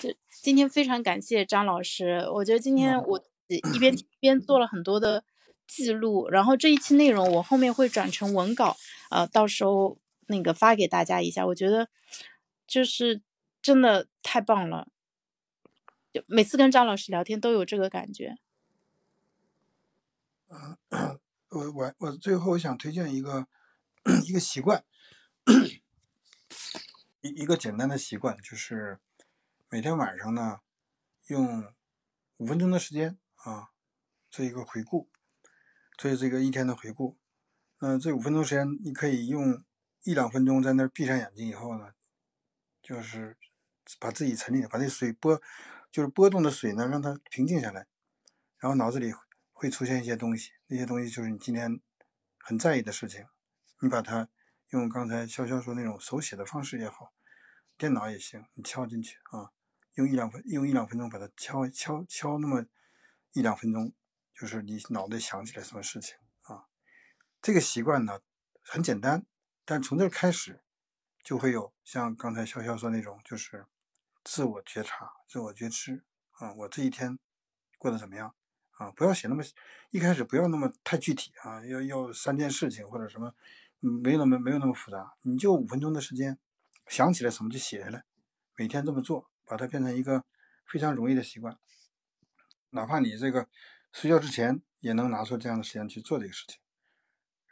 [0.00, 5.24] 就今天非常感谢张老师，我觉得今天我一边一边做了很多的
[5.66, 8.76] 记录，然后这一期内容我后面会转成文稿，
[9.10, 11.46] 呃，到时候那个发给大家一下。
[11.46, 11.88] 我觉得
[12.66, 13.22] 就是。
[13.60, 14.88] 真的太棒了！
[16.12, 18.38] 就每次跟张老师聊天都有这个感觉。
[21.50, 23.48] 我我我最后想推荐一个
[24.24, 24.84] 一个习惯，
[27.20, 29.00] 一一个简单的习惯，就是
[29.70, 30.60] 每天晚上呢，
[31.26, 31.74] 用
[32.38, 33.68] 五分钟的时间啊，
[34.30, 35.10] 做一个回顾，
[35.98, 37.18] 做这个一天的回顾。
[37.80, 39.62] 那这五分钟时间，你可以用
[40.04, 41.92] 一两分钟在那儿闭上眼睛以后呢，
[42.82, 43.36] 就是。
[43.98, 45.40] 把自己沉浸，把那水波，
[45.90, 47.86] 就是波动的水呢，让它平静下来，
[48.58, 49.14] 然后脑子里
[49.54, 51.80] 会出现一些东西，那些东西就是你今天
[52.38, 53.24] 很在意的事情，
[53.80, 54.28] 你把它
[54.72, 57.14] 用刚才潇潇说那种手写的方式也好，
[57.78, 59.52] 电脑也行，你敲进去啊，
[59.98, 62.64] 用一两分用一两分钟把它敲敲敲那么
[63.32, 63.92] 一两分钟，
[64.32, 66.64] 就是你脑袋想起来什么事情啊，
[67.42, 68.20] 这个习惯呢
[68.62, 69.26] 很简单，
[69.64, 70.62] 但从这开始
[71.22, 73.66] 就会有像刚才潇潇说那种就是。
[74.24, 77.18] 自我觉察、自我觉知啊，我这一天
[77.78, 78.34] 过得怎么样
[78.72, 78.90] 啊？
[78.90, 79.42] 不要写那么
[79.88, 83.34] 一开始不要那么太具体啊，要要三件事情或者什么，
[83.80, 86.38] 没有那么没有那么复杂，你就五分钟的时间，
[86.88, 88.04] 想起来什么就写下来，
[88.54, 90.24] 每天这么做，把它变成一个
[90.66, 91.58] 非常容易的习惯。
[92.70, 93.48] 哪怕你这个
[93.92, 96.60] 睡觉之前也能拿出这样的时间去做这个事情。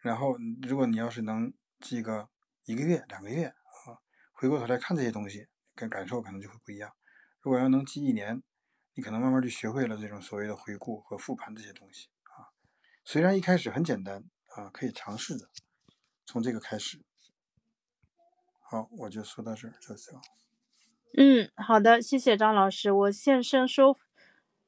[0.02, 2.28] 然后，如果你要是能记个
[2.64, 3.98] 一个月、两个月啊，
[4.32, 6.92] 回过头来看这些东西，跟感受可能就会不一样。
[7.40, 8.42] 如果要能记一年，
[8.94, 12.52] 你可能慢慢就学会了这种所谓的回顾和复盘这些东西啊。
[13.04, 14.22] 虽然一开始很简单
[14.54, 15.48] 啊，可以尝试着，
[16.24, 17.04] 从这个开始。
[18.60, 20.20] 好，我就说到这儿，就行。
[21.14, 23.98] 嗯，好的，谢谢张老师，我现身说，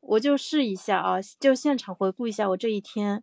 [0.01, 3.23] 我就试一下啊，就现场回顾一下我这一天。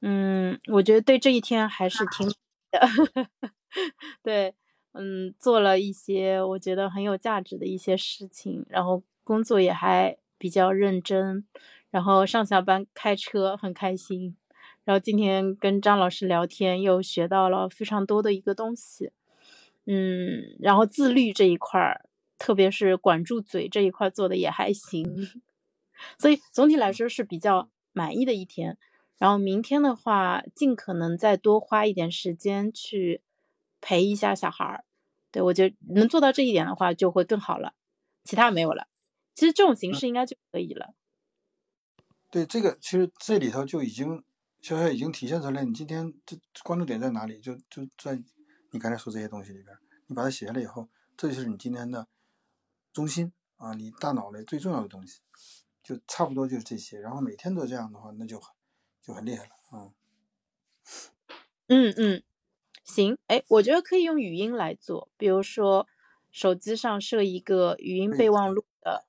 [0.00, 2.80] 嗯，我觉得对这一天还是挺的，
[4.22, 4.54] 对，
[4.92, 11.46] 嗯，做了一些我觉得很有价值的一些事情，然后工作也还比较认真，
[11.90, 14.36] 然后上下班开车很开心，
[14.84, 19.12] 然后今天跟张老师聊天又学到了非常多的一个东西，
[19.86, 22.04] 嗯，然后自律这一块儿，
[22.42, 25.06] 特别是管住嘴这一块做的也还行，
[26.18, 28.76] 所以总体来说是比较满意的一天。
[29.16, 33.22] 然后明天的话，尽可能再多花一点时间去
[33.80, 34.84] 陪一下小孩儿。
[35.30, 37.74] 对我觉得能做到这一点的话，就会更好了。
[38.24, 38.88] 其他没有了。
[39.36, 40.94] 其实这种形式应该就可以了。
[42.28, 44.24] 对这个，其实这里头就已经
[44.60, 45.64] 小小已经体现出来。
[45.64, 47.38] 你今天这关注点在哪里？
[47.38, 48.20] 就就在
[48.72, 49.76] 你刚才说这些东西里边，
[50.08, 52.08] 你把它写下来以后，这就是你今天的
[52.92, 55.20] 中心啊，你大脑里最重要的东西，
[55.82, 56.98] 就差不多就是这些。
[57.00, 58.52] 然后每天都这样的话，那就很。
[59.04, 59.90] 就很厉害了啊！
[61.66, 62.22] 嗯嗯，
[62.84, 65.88] 行，哎，我觉得可以用语音来做，比如说
[66.30, 69.04] 手机上设一个语音备忘录的，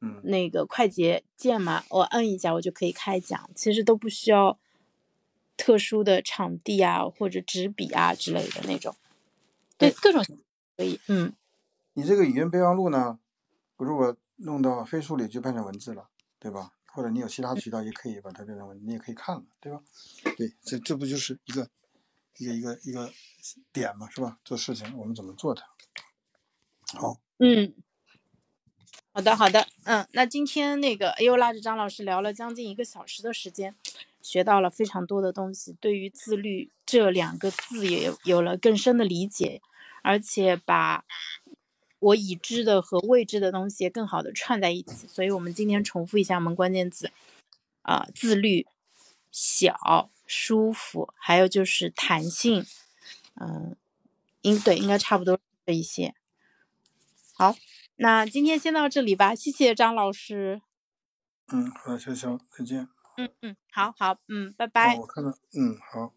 [0.00, 4.58] 嗯，那个快捷键嘛，我摁一下我就可以开讲，其实都不需要
[5.56, 8.96] 特殊的场地啊或者纸笔啊之类的那种，
[9.78, 10.24] 对，各种
[10.76, 11.32] 可以，嗯。
[11.94, 13.18] 你这个语音备忘录呢，
[13.76, 16.72] 如果弄到飞书里就变成文字了，对吧？
[16.86, 19.80] 或者你有其他渠道也可以把它变成文，你也可以看了，对吧？
[20.36, 21.68] 对，这这不就是一个
[22.38, 23.12] 一个一个一个
[23.72, 24.38] 点嘛，是吧？
[24.44, 25.64] 做事情我们怎么做它？
[26.98, 27.72] 好，嗯，
[29.12, 33.76] 好的好的，嗯，那今天那个又拉着张老师聊了将近一个小时的时间，
[34.20, 39.62] 学到了非常多的东西，对于自律这两个字也有了更深的理解，
[40.02, 41.04] 而且把。
[42.04, 47.10] 我已知的和未知的东西更好的串在一起，所以我们今天重复一下我们关键字，
[47.80, 48.66] 啊，自律、
[49.30, 52.66] 小、舒服，还有就是弹性，
[53.40, 53.74] 嗯，
[54.42, 56.14] 应对应该差不多这一些。
[57.32, 57.56] 好，
[57.96, 60.60] 那今天先到这里吧，谢谢张老师。
[61.48, 62.86] 嗯，好，潇潇，再见。
[63.16, 64.96] 嗯嗯，好好，嗯，拜拜。
[64.96, 66.12] 我看到，嗯，好。